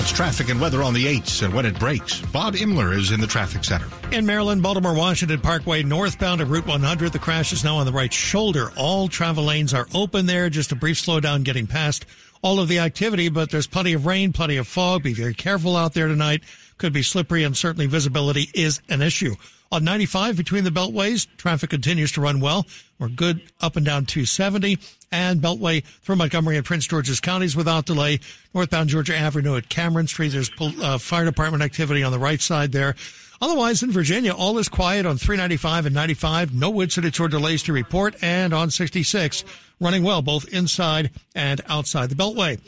It's 0.00 0.12
traffic 0.12 0.48
and 0.48 0.58
weather 0.58 0.82
on 0.82 0.94
the 0.94 1.04
8s 1.04 1.42
and 1.42 1.52
when 1.52 1.66
it 1.66 1.78
breaks. 1.78 2.22
Bob 2.22 2.54
Imler 2.54 2.96
is 2.96 3.10
in 3.10 3.20
the 3.20 3.26
traffic 3.26 3.64
center. 3.64 3.86
In 4.12 4.24
Maryland, 4.24 4.62
Baltimore 4.62 4.94
Washington 4.94 5.38
Parkway, 5.42 5.82
northbound 5.82 6.40
of 6.40 6.50
Route 6.50 6.66
100, 6.66 7.12
the 7.12 7.18
crash 7.18 7.52
is 7.52 7.64
now 7.64 7.76
on 7.76 7.84
the 7.84 7.92
right 7.92 8.10
shoulder. 8.10 8.72
All 8.78 9.08
travel 9.08 9.44
lanes 9.44 9.74
are 9.74 9.86
open 9.92 10.24
there. 10.24 10.48
Just 10.48 10.72
a 10.72 10.74
brief 10.74 10.96
slowdown 10.96 11.44
getting 11.44 11.66
past 11.66 12.06
all 12.42 12.60
of 12.60 12.68
the 12.68 12.78
activity, 12.78 13.28
but 13.28 13.50
there's 13.50 13.66
plenty 13.66 13.92
of 13.92 14.06
rain, 14.06 14.32
plenty 14.32 14.56
of 14.56 14.66
fog. 14.66 15.02
Be 15.02 15.12
very 15.12 15.34
careful 15.34 15.76
out 15.76 15.92
there 15.92 16.08
tonight. 16.08 16.42
Could 16.80 16.94
be 16.94 17.02
slippery 17.02 17.44
and 17.44 17.54
certainly 17.54 17.84
visibility 17.84 18.48
is 18.54 18.80
an 18.88 19.02
issue. 19.02 19.34
On 19.70 19.84
95 19.84 20.34
between 20.38 20.64
the 20.64 20.70
beltways, 20.70 21.26
traffic 21.36 21.68
continues 21.68 22.10
to 22.12 22.22
run 22.22 22.40
well. 22.40 22.66
We're 22.98 23.10
good 23.10 23.42
up 23.60 23.76
and 23.76 23.84
down 23.84 24.06
270 24.06 24.78
and 25.12 25.42
Beltway 25.42 25.84
through 25.84 26.16
Montgomery 26.16 26.56
and 26.56 26.64
Prince 26.64 26.86
George's 26.86 27.20
counties 27.20 27.54
without 27.54 27.84
delay. 27.84 28.18
Northbound 28.54 28.88
Georgia 28.88 29.14
Avenue 29.14 29.58
at 29.58 29.68
Cameron 29.68 30.06
Street. 30.06 30.32
There's 30.32 30.50
uh, 30.58 30.96
fire 30.96 31.26
department 31.26 31.62
activity 31.62 32.02
on 32.02 32.12
the 32.12 32.18
right 32.18 32.40
side 32.40 32.72
there. 32.72 32.96
Otherwise, 33.42 33.82
in 33.82 33.92
Virginia, 33.92 34.32
all 34.32 34.56
is 34.56 34.70
quiet 34.70 35.04
on 35.04 35.18
395 35.18 35.84
and 35.84 35.94
95. 35.94 36.54
No 36.54 36.80
incidents 36.80 37.20
or 37.20 37.28
delays 37.28 37.62
to 37.64 37.74
report. 37.74 38.16
And 38.22 38.54
on 38.54 38.70
66, 38.70 39.44
running 39.80 40.02
well 40.02 40.22
both 40.22 40.48
inside 40.48 41.10
and 41.34 41.60
outside 41.68 42.08
the 42.08 42.14
Beltway. 42.14 42.58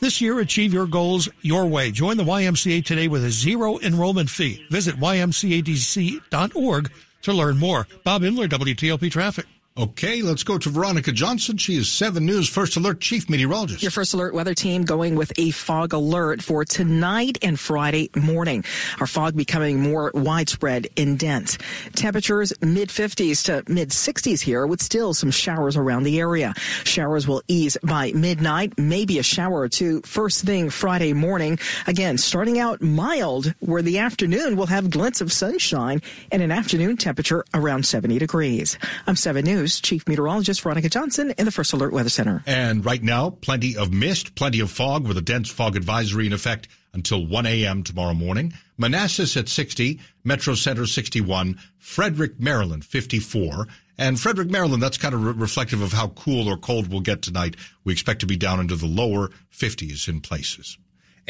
This 0.00 0.20
year, 0.22 0.40
achieve 0.40 0.72
your 0.72 0.86
goals 0.86 1.28
your 1.42 1.66
way. 1.66 1.90
Join 1.90 2.16
the 2.16 2.24
YMCA 2.24 2.82
today 2.84 3.06
with 3.06 3.22
a 3.22 3.30
zero 3.30 3.78
enrollment 3.80 4.30
fee. 4.30 4.64
Visit 4.70 4.96
ymcadc.org 4.96 6.90
to 7.22 7.32
learn 7.34 7.58
more. 7.58 7.86
Bob 8.02 8.22
Imler, 8.22 8.48
WTOP 8.48 9.10
Traffic. 9.10 9.44
Okay, 9.78 10.20
let's 10.20 10.42
go 10.42 10.58
to 10.58 10.68
Veronica 10.68 11.12
Johnson. 11.12 11.56
She 11.56 11.76
is 11.76 11.90
7 11.90 12.26
News 12.26 12.48
First 12.48 12.76
Alert 12.76 13.00
Chief 13.00 13.30
Meteorologist. 13.30 13.84
Your 13.84 13.92
First 13.92 14.12
Alert 14.14 14.34
weather 14.34 14.52
team 14.52 14.82
going 14.82 15.14
with 15.14 15.32
a 15.38 15.52
fog 15.52 15.92
alert 15.92 16.42
for 16.42 16.64
tonight 16.64 17.38
and 17.40 17.58
Friday 17.58 18.10
morning. 18.16 18.64
Our 18.98 19.06
fog 19.06 19.36
becoming 19.36 19.78
more 19.80 20.10
widespread 20.12 20.88
and 20.96 21.16
dense. 21.16 21.56
Temperatures 21.94 22.52
mid 22.60 22.88
50s 22.88 23.44
to 23.44 23.72
mid 23.72 23.90
60s 23.90 24.40
here 24.40 24.66
with 24.66 24.82
still 24.82 25.14
some 25.14 25.30
showers 25.30 25.76
around 25.76 26.02
the 26.02 26.18
area. 26.18 26.52
Showers 26.82 27.28
will 27.28 27.42
ease 27.46 27.78
by 27.84 28.10
midnight, 28.10 28.76
maybe 28.76 29.20
a 29.20 29.22
shower 29.22 29.60
or 29.60 29.68
two 29.68 30.00
first 30.02 30.44
thing 30.44 30.68
Friday 30.70 31.12
morning. 31.12 31.60
Again, 31.86 32.18
starting 32.18 32.58
out 32.58 32.82
mild 32.82 33.54
where 33.60 33.82
the 33.82 33.98
afternoon 33.98 34.56
will 34.56 34.66
have 34.66 34.90
glints 34.90 35.20
of 35.20 35.32
sunshine 35.32 36.02
and 36.32 36.42
an 36.42 36.50
afternoon 36.50 36.96
temperature 36.96 37.44
around 37.54 37.86
70 37.86 38.18
degrees. 38.18 38.76
I'm 39.06 39.14
7 39.14 39.44
News. 39.44 39.59
News, 39.60 39.80
Chief 39.80 40.08
Meteorologist 40.08 40.62
Veronica 40.62 40.88
Johnson 40.88 41.34
in 41.36 41.44
the 41.44 41.50
First 41.50 41.74
Alert 41.74 41.92
Weather 41.92 42.08
Center. 42.08 42.42
And 42.46 42.82
right 42.82 43.02
now, 43.02 43.28
plenty 43.28 43.76
of 43.76 43.92
mist, 43.92 44.34
plenty 44.34 44.60
of 44.60 44.70
fog 44.70 45.06
with 45.06 45.18
a 45.18 45.22
dense 45.22 45.50
fog 45.50 45.76
advisory 45.76 46.26
in 46.26 46.32
effect 46.32 46.68
until 46.94 47.26
1 47.26 47.44
a.m. 47.44 47.82
tomorrow 47.82 48.14
morning. 48.14 48.54
Manassas 48.78 49.36
at 49.36 49.50
60, 49.50 50.00
Metro 50.24 50.54
Center 50.54 50.86
61, 50.86 51.58
Frederick, 51.78 52.40
Maryland 52.40 52.84
54. 52.84 53.68
And 53.98 54.18
Frederick, 54.18 54.48
Maryland, 54.48 54.82
that's 54.82 54.96
kind 54.96 55.14
of 55.14 55.22
re- 55.22 55.32
reflective 55.34 55.82
of 55.82 55.92
how 55.92 56.08
cool 56.08 56.48
or 56.48 56.56
cold 56.56 56.88
we'll 56.88 57.00
get 57.00 57.20
tonight. 57.20 57.56
We 57.84 57.92
expect 57.92 58.20
to 58.20 58.26
be 58.26 58.36
down 58.36 58.60
into 58.60 58.76
the 58.76 58.86
lower 58.86 59.28
50s 59.52 60.08
in 60.08 60.22
places. 60.22 60.78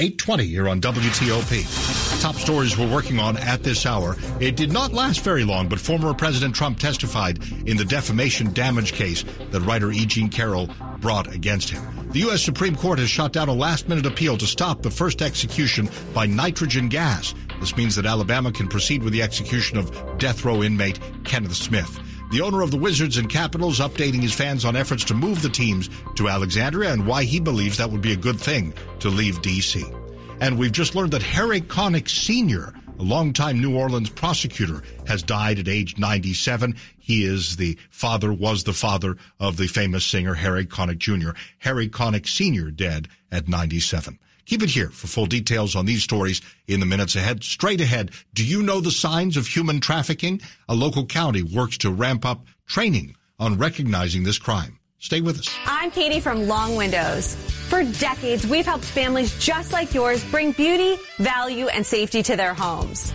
820 0.00 0.46
here 0.46 0.66
on 0.66 0.80
WTOP. 0.80 2.22
Top 2.22 2.34
stories 2.36 2.78
we're 2.78 2.90
working 2.90 3.18
on 3.18 3.36
at 3.36 3.62
this 3.62 3.84
hour. 3.84 4.16
It 4.40 4.56
did 4.56 4.72
not 4.72 4.94
last 4.94 5.20
very 5.20 5.44
long, 5.44 5.68
but 5.68 5.78
former 5.78 6.14
President 6.14 6.54
Trump 6.54 6.78
testified 6.78 7.38
in 7.66 7.76
the 7.76 7.84
defamation 7.84 8.50
damage 8.54 8.94
case 8.94 9.26
that 9.50 9.60
writer 9.60 9.92
E. 9.92 10.06
Jean 10.06 10.30
Carroll 10.30 10.70
brought 11.00 11.30
against 11.34 11.68
him. 11.68 11.82
The 12.12 12.20
U.S. 12.20 12.42
Supreme 12.42 12.76
Court 12.76 12.98
has 12.98 13.10
shot 13.10 13.34
down 13.34 13.50
a 13.50 13.52
last 13.52 13.90
minute 13.90 14.06
appeal 14.06 14.38
to 14.38 14.46
stop 14.46 14.80
the 14.80 14.90
first 14.90 15.20
execution 15.20 15.90
by 16.14 16.24
nitrogen 16.24 16.88
gas. 16.88 17.34
This 17.60 17.76
means 17.76 17.94
that 17.96 18.06
Alabama 18.06 18.52
can 18.52 18.68
proceed 18.68 19.02
with 19.02 19.12
the 19.12 19.20
execution 19.20 19.76
of 19.76 20.18
death 20.18 20.46
row 20.46 20.62
inmate 20.62 20.98
Kenneth 21.24 21.54
Smith. 21.54 22.00
The 22.30 22.42
owner 22.42 22.62
of 22.62 22.70
the 22.70 22.76
Wizards 22.76 23.16
and 23.16 23.28
Capitals 23.28 23.80
updating 23.80 24.22
his 24.22 24.32
fans 24.32 24.64
on 24.64 24.76
efforts 24.76 25.02
to 25.06 25.14
move 25.14 25.42
the 25.42 25.48
teams 25.48 25.90
to 26.14 26.28
Alexandria 26.28 26.92
and 26.92 27.04
why 27.04 27.24
he 27.24 27.40
believes 27.40 27.78
that 27.78 27.90
would 27.90 28.02
be 28.02 28.12
a 28.12 28.16
good 28.16 28.38
thing 28.38 28.72
to 29.00 29.08
leave 29.08 29.42
D.C. 29.42 29.84
And 30.40 30.56
we've 30.56 30.70
just 30.70 30.94
learned 30.94 31.10
that 31.10 31.24
Harry 31.24 31.60
Connick 31.60 32.08
Sr., 32.08 32.72
a 33.00 33.02
longtime 33.02 33.60
New 33.60 33.76
Orleans 33.76 34.10
prosecutor, 34.10 34.84
has 35.08 35.24
died 35.24 35.58
at 35.58 35.66
age 35.66 35.98
97. 35.98 36.76
He 37.00 37.24
is 37.24 37.56
the 37.56 37.76
father, 37.90 38.32
was 38.32 38.62
the 38.62 38.72
father 38.74 39.16
of 39.40 39.56
the 39.56 39.66
famous 39.66 40.04
singer 40.04 40.34
Harry 40.34 40.66
Connick 40.66 40.98
Jr. 40.98 41.30
Harry 41.58 41.88
Connick 41.88 42.28
Sr. 42.28 42.70
dead 42.70 43.08
at 43.32 43.48
97. 43.48 44.20
Keep 44.46 44.62
it 44.62 44.70
here 44.70 44.90
for 44.90 45.06
full 45.06 45.26
details 45.26 45.76
on 45.76 45.86
these 45.86 46.02
stories 46.02 46.40
in 46.66 46.80
the 46.80 46.86
minutes 46.86 47.16
ahead. 47.16 47.44
Straight 47.44 47.80
ahead, 47.80 48.10
do 48.34 48.44
you 48.44 48.62
know 48.62 48.80
the 48.80 48.90
signs 48.90 49.36
of 49.36 49.46
human 49.46 49.80
trafficking? 49.80 50.40
A 50.68 50.74
local 50.74 51.06
county 51.06 51.42
works 51.42 51.78
to 51.78 51.90
ramp 51.90 52.24
up 52.24 52.44
training 52.66 53.16
on 53.38 53.58
recognizing 53.58 54.22
this 54.22 54.38
crime. 54.38 54.78
Stay 54.98 55.20
with 55.20 55.38
us. 55.38 55.48
I'm 55.64 55.90
Katie 55.90 56.20
from 56.20 56.46
Long 56.46 56.76
Windows. 56.76 57.34
For 57.68 57.84
decades, 57.84 58.46
we've 58.46 58.66
helped 58.66 58.84
families 58.84 59.38
just 59.38 59.72
like 59.72 59.94
yours 59.94 60.22
bring 60.30 60.52
beauty, 60.52 61.00
value, 61.18 61.68
and 61.68 61.86
safety 61.86 62.22
to 62.24 62.36
their 62.36 62.52
homes. 62.52 63.12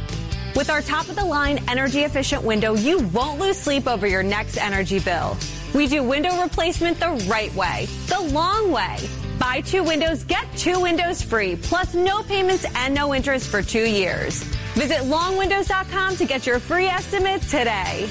With 0.55 0.69
our 0.69 0.81
top 0.81 1.09
of 1.09 1.15
the 1.15 1.25
line 1.25 1.59
energy 1.67 1.99
efficient 1.99 2.41
window, 2.41 2.73
you 2.73 2.99
won't 3.09 3.39
lose 3.39 3.59
sleep 3.59 3.87
over 3.87 4.07
your 4.07 4.23
next 4.23 4.57
energy 4.57 4.99
bill. 4.99 5.37
We 5.73 5.87
do 5.87 6.01
window 6.01 6.41
replacement 6.41 6.99
the 6.99 7.11
right 7.27 7.53
way, 7.53 7.87
the 8.07 8.21
long 8.21 8.71
way. 8.71 8.97
Buy 9.45 9.61
two 9.61 9.83
windows, 9.83 10.23
get 10.23 10.43
two 10.57 10.81
windows 10.81 11.21
free, 11.21 11.55
plus 11.55 11.93
no 11.93 12.23
payments 12.23 12.65
and 12.77 12.95
no 12.95 13.13
interest 13.13 13.47
for 13.47 13.61
two 13.61 13.87
years. 13.87 14.41
Visit 14.73 15.01
longwindows.com 15.01 16.15
to 16.17 16.25
get 16.25 16.47
your 16.47 16.59
free 16.59 16.87
estimate 16.87 17.43
today. 17.43 18.09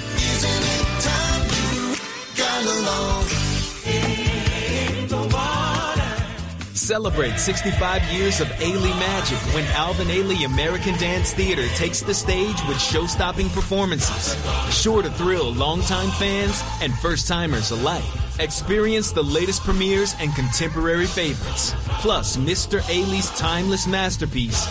Celebrate 6.85 7.39
65 7.39 8.03
years 8.13 8.43
of 8.43 8.49
Ailey 8.59 8.91
magic 9.01 9.39
when 9.55 9.65
Alvin 9.69 10.09
Ailey 10.09 10.45
American 10.45 10.93
Dance 10.99 11.33
Theater 11.33 11.67
takes 11.77 12.03
the 12.03 12.13
stage 12.13 12.59
with 12.69 12.79
show-stopping 12.79 13.49
performances, 13.49 14.37
sure 14.71 15.01
to 15.01 15.09
thrill 15.13 15.51
longtime 15.55 16.11
fans 16.11 16.63
and 16.83 16.93
first-timers 16.99 17.71
alike. 17.71 18.05
Experience 18.39 19.13
the 19.13 19.23
latest 19.23 19.63
premieres 19.63 20.15
and 20.21 20.35
contemporary 20.35 21.07
favorites, 21.07 21.75
plus 22.01 22.37
Mr. 22.37 22.81
Ailey's 22.81 23.31
timeless 23.31 23.87
masterpiece, 23.87 24.67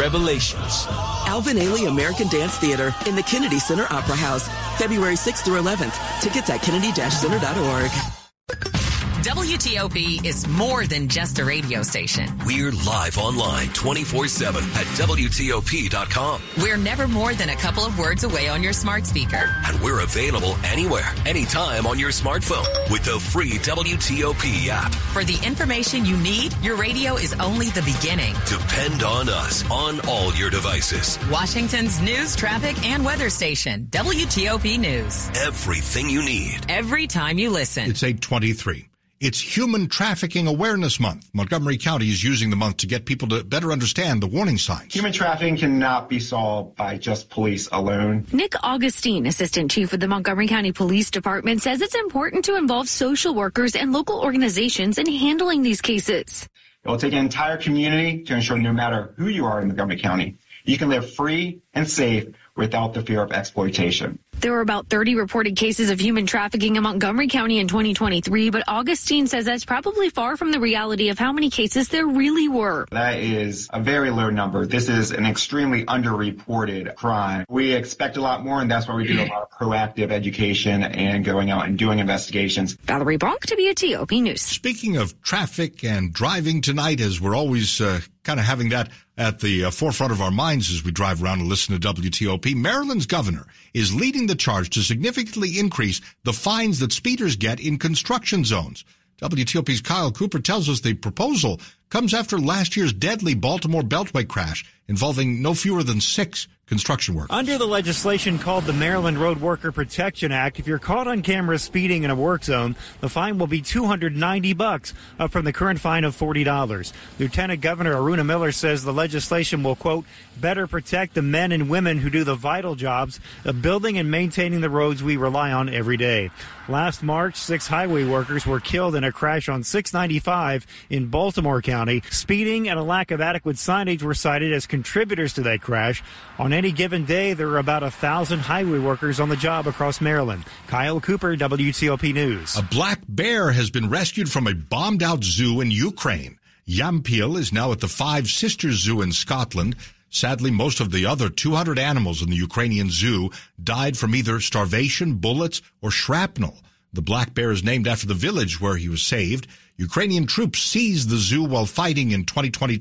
Revelations. 0.00 0.86
Alvin 1.28 1.58
Ailey 1.58 1.86
American 1.86 2.26
Dance 2.26 2.56
Theater 2.56 2.92
in 3.06 3.14
the 3.14 3.22
Kennedy 3.22 3.60
Center 3.60 3.86
Opera 3.88 4.16
House, 4.16 4.48
February 4.80 5.14
6th 5.14 5.44
through 5.44 5.60
11th. 5.60 6.20
Tickets 6.20 6.50
at 6.50 6.60
kennedy-center.org. 6.60 8.81
WTOP 9.22 10.26
is 10.26 10.48
more 10.48 10.84
than 10.84 11.06
just 11.06 11.38
a 11.38 11.44
radio 11.44 11.84
station. 11.84 12.28
We're 12.44 12.72
live 12.72 13.18
online 13.18 13.68
24 13.68 14.26
7 14.26 14.64
at 14.64 14.86
WTOP.com. 14.98 16.42
We're 16.60 16.76
never 16.76 17.06
more 17.06 17.32
than 17.32 17.50
a 17.50 17.54
couple 17.54 17.84
of 17.84 17.96
words 18.00 18.24
away 18.24 18.48
on 18.48 18.64
your 18.64 18.72
smart 18.72 19.06
speaker. 19.06 19.54
And 19.64 19.80
we're 19.80 20.00
available 20.00 20.56
anywhere, 20.64 21.14
anytime 21.24 21.86
on 21.86 22.00
your 22.00 22.10
smartphone 22.10 22.66
with 22.90 23.04
the 23.04 23.20
free 23.20 23.52
WTOP 23.58 24.68
app. 24.68 24.92
For 24.92 25.22
the 25.22 25.40
information 25.46 26.04
you 26.04 26.16
need, 26.16 26.56
your 26.60 26.74
radio 26.74 27.14
is 27.14 27.32
only 27.34 27.66
the 27.70 27.82
beginning. 27.82 28.34
Depend 28.46 29.04
on 29.04 29.28
us 29.28 29.62
on 29.70 30.00
all 30.08 30.34
your 30.34 30.50
devices. 30.50 31.16
Washington's 31.30 32.00
news, 32.00 32.34
traffic, 32.34 32.84
and 32.84 33.04
weather 33.04 33.30
station, 33.30 33.86
WTOP 33.90 34.80
News. 34.80 35.28
Everything 35.38 36.10
you 36.10 36.24
need. 36.24 36.66
Every 36.68 37.06
time 37.06 37.38
you 37.38 37.50
listen. 37.50 37.88
It's 37.88 38.02
823. 38.02 38.88
It's 39.22 39.38
Human 39.56 39.86
Trafficking 39.86 40.48
Awareness 40.48 40.98
Month. 40.98 41.30
Montgomery 41.32 41.78
County 41.78 42.08
is 42.08 42.24
using 42.24 42.50
the 42.50 42.56
month 42.56 42.78
to 42.78 42.88
get 42.88 43.06
people 43.06 43.28
to 43.28 43.44
better 43.44 43.70
understand 43.70 44.20
the 44.20 44.26
warning 44.26 44.58
signs. 44.58 44.92
Human 44.92 45.12
trafficking 45.12 45.56
cannot 45.56 46.08
be 46.08 46.18
solved 46.18 46.74
by 46.74 46.98
just 46.98 47.30
police 47.30 47.68
alone. 47.70 48.26
Nick 48.32 48.54
Augustine, 48.64 49.26
Assistant 49.26 49.70
Chief 49.70 49.92
of 49.92 50.00
the 50.00 50.08
Montgomery 50.08 50.48
County 50.48 50.72
Police 50.72 51.08
Department, 51.08 51.62
says 51.62 51.80
it's 51.82 51.94
important 51.94 52.44
to 52.46 52.56
involve 52.56 52.88
social 52.88 53.32
workers 53.32 53.76
and 53.76 53.92
local 53.92 54.20
organizations 54.20 54.98
in 54.98 55.06
handling 55.06 55.62
these 55.62 55.80
cases. 55.80 56.48
It 56.84 56.88
will 56.88 56.98
take 56.98 57.12
an 57.12 57.20
entire 57.20 57.58
community 57.58 58.24
to 58.24 58.34
ensure 58.34 58.58
no 58.58 58.72
matter 58.72 59.14
who 59.16 59.28
you 59.28 59.46
are 59.46 59.60
in 59.60 59.68
Montgomery 59.68 60.00
County, 60.00 60.36
you 60.64 60.76
can 60.76 60.88
live 60.88 61.14
free 61.14 61.62
and 61.74 61.88
safe 61.88 62.26
without 62.56 62.92
the 62.92 63.02
fear 63.02 63.22
of 63.22 63.30
exploitation. 63.30 64.18
There 64.42 64.50
were 64.50 64.60
about 64.60 64.88
30 64.88 65.14
reported 65.14 65.54
cases 65.54 65.88
of 65.88 66.00
human 66.00 66.26
trafficking 66.26 66.74
in 66.74 66.82
Montgomery 66.82 67.28
County 67.28 67.60
in 67.60 67.68
2023, 67.68 68.50
but 68.50 68.64
Augustine 68.66 69.28
says 69.28 69.44
that's 69.44 69.64
probably 69.64 70.10
far 70.10 70.36
from 70.36 70.50
the 70.50 70.58
reality 70.58 71.10
of 71.10 71.18
how 71.18 71.32
many 71.32 71.48
cases 71.48 71.86
there 71.90 72.08
really 72.08 72.48
were. 72.48 72.88
That 72.90 73.20
is 73.20 73.70
a 73.72 73.80
very 73.80 74.10
low 74.10 74.30
number. 74.30 74.66
This 74.66 74.88
is 74.88 75.12
an 75.12 75.26
extremely 75.26 75.84
underreported 75.84 76.96
crime. 76.96 77.44
We 77.48 77.72
expect 77.72 78.16
a 78.16 78.20
lot 78.20 78.44
more, 78.44 78.60
and 78.60 78.68
that's 78.68 78.88
why 78.88 78.96
we 78.96 79.06
do 79.06 79.22
a 79.22 79.30
lot 79.30 79.42
of 79.42 79.50
proactive 79.50 80.10
education 80.10 80.82
and 80.82 81.24
going 81.24 81.52
out 81.52 81.66
and 81.66 81.78
doing 81.78 82.00
investigations. 82.00 82.72
Valerie 82.82 83.18
Bronk, 83.18 83.46
WTOP 83.46 84.20
News. 84.22 84.42
Speaking 84.42 84.96
of 84.96 85.22
traffic 85.22 85.84
and 85.84 86.12
driving 86.12 86.62
tonight, 86.62 87.00
as 87.00 87.20
we're 87.20 87.36
always 87.36 87.80
uh, 87.80 88.00
kind 88.24 88.40
of 88.40 88.46
having 88.46 88.70
that 88.70 88.88
at 89.18 89.40
the 89.40 89.64
uh, 89.66 89.70
forefront 89.70 90.12
of 90.12 90.22
our 90.22 90.30
minds 90.30 90.70
as 90.70 90.84
we 90.84 90.90
drive 90.90 91.22
around 91.22 91.40
and 91.40 91.48
listen 91.48 91.78
to 91.78 91.94
WTOP, 91.94 92.54
Maryland's 92.54 93.06
governor 93.06 93.46
is 93.74 93.94
leading 93.94 94.26
the 94.26 94.34
charge 94.34 94.70
to 94.70 94.82
significantly 94.82 95.58
increase 95.58 96.00
the 96.24 96.32
fines 96.32 96.78
that 96.78 96.92
speeders 96.92 97.36
get 97.36 97.60
in 97.60 97.78
construction 97.78 98.44
zones. 98.44 98.84
WTOP's 99.20 99.80
Kyle 99.80 100.10
Cooper 100.10 100.40
tells 100.40 100.68
us 100.68 100.80
the 100.80 100.94
proposal 100.94 101.60
comes 101.92 102.14
after 102.14 102.38
last 102.38 102.74
year's 102.74 102.94
deadly 102.94 103.34
Baltimore 103.34 103.82
Beltway 103.82 104.26
crash 104.26 104.64
involving 104.88 105.42
no 105.42 105.52
fewer 105.52 105.82
than 105.82 106.00
six 106.00 106.48
construction 106.66 107.14
workers. 107.14 107.36
Under 107.36 107.58
the 107.58 107.66
legislation 107.66 108.38
called 108.38 108.64
the 108.64 108.72
Maryland 108.72 109.18
Road 109.18 109.42
Worker 109.42 109.70
Protection 109.72 110.32
Act, 110.32 110.58
if 110.58 110.66
you're 110.66 110.78
caught 110.78 111.06
on 111.06 111.20
camera 111.20 111.58
speeding 111.58 112.04
in 112.04 112.10
a 112.10 112.14
work 112.14 112.44
zone, 112.44 112.76
the 113.00 113.10
fine 113.10 113.36
will 113.36 113.46
be 113.46 113.60
290 113.60 114.54
bucks, 114.54 114.94
up 115.18 115.30
from 115.30 115.44
the 115.44 115.52
current 115.52 115.80
fine 115.80 116.04
of 116.04 116.16
$40. 116.16 116.92
Lieutenant 117.18 117.60
Governor 117.60 117.94
Aruna 117.94 118.24
Miller 118.24 118.52
says 118.52 118.84
the 118.84 118.92
legislation 118.92 119.62
will 119.62 119.76
quote 119.76 120.06
better 120.40 120.66
protect 120.66 121.12
the 121.12 121.20
men 121.20 121.52
and 121.52 121.68
women 121.68 121.98
who 121.98 122.08
do 122.08 122.24
the 122.24 122.34
vital 122.34 122.74
jobs 122.74 123.20
of 123.44 123.60
building 123.60 123.98
and 123.98 124.10
maintaining 124.10 124.62
the 124.62 124.70
roads 124.70 125.02
we 125.02 125.18
rely 125.18 125.52
on 125.52 125.68
every 125.68 125.98
day. 125.98 126.30
Last 126.68 127.02
March, 127.02 127.36
six 127.36 127.66
highway 127.66 128.04
workers 128.04 128.46
were 128.46 128.60
killed 128.60 128.94
in 128.94 129.04
a 129.04 129.12
crash 129.12 129.48
on 129.48 129.62
695 129.62 130.66
in 130.88 131.08
Baltimore 131.08 131.60
County. 131.82 132.00
Speeding 132.10 132.68
and 132.68 132.78
a 132.78 132.82
lack 132.82 133.10
of 133.10 133.20
adequate 133.20 133.56
signage 133.56 134.02
were 134.02 134.14
cited 134.14 134.52
as 134.52 134.68
contributors 134.68 135.32
to 135.32 135.42
that 135.42 135.62
crash. 135.62 136.00
On 136.38 136.52
any 136.52 136.70
given 136.70 137.04
day, 137.04 137.32
there 137.32 137.48
are 137.48 137.58
about 137.58 137.82
a 137.82 137.90
thousand 137.90 138.38
highway 138.38 138.78
workers 138.78 139.18
on 139.18 139.28
the 139.28 139.36
job 139.36 139.66
across 139.66 140.00
Maryland. 140.00 140.44
Kyle 140.68 141.00
Cooper, 141.00 141.36
WTOP 141.36 142.14
News. 142.14 142.56
A 142.56 142.62
black 142.62 143.00
bear 143.08 143.50
has 143.50 143.68
been 143.68 143.90
rescued 143.90 144.30
from 144.30 144.46
a 144.46 144.54
bombed 144.54 145.02
out 145.02 145.24
zoo 145.24 145.60
in 145.60 145.72
Ukraine. 145.72 146.38
Yampil 146.68 147.36
is 147.36 147.52
now 147.52 147.72
at 147.72 147.80
the 147.80 147.88
Five 147.88 148.28
Sisters 148.28 148.76
Zoo 148.76 149.02
in 149.02 149.10
Scotland. 149.10 149.74
Sadly, 150.08 150.52
most 150.52 150.78
of 150.78 150.92
the 150.92 151.04
other 151.04 151.28
200 151.28 151.80
animals 151.80 152.22
in 152.22 152.30
the 152.30 152.36
Ukrainian 152.36 152.90
zoo 152.92 153.32
died 153.60 153.96
from 153.96 154.14
either 154.14 154.38
starvation, 154.38 155.14
bullets, 155.14 155.60
or 155.80 155.90
shrapnel. 155.90 156.58
The 156.92 157.02
black 157.02 157.34
bear 157.34 157.50
is 157.50 157.64
named 157.64 157.88
after 157.88 158.06
the 158.06 158.14
village 158.14 158.60
where 158.60 158.76
he 158.76 158.88
was 158.88 159.02
saved. 159.02 159.48
Ukrainian 159.76 160.26
troops 160.26 160.62
seized 160.62 161.08
the 161.08 161.16
zoo 161.16 161.42
while 161.42 161.66
fighting 161.66 162.10
in 162.10 162.24
2022 162.24 162.78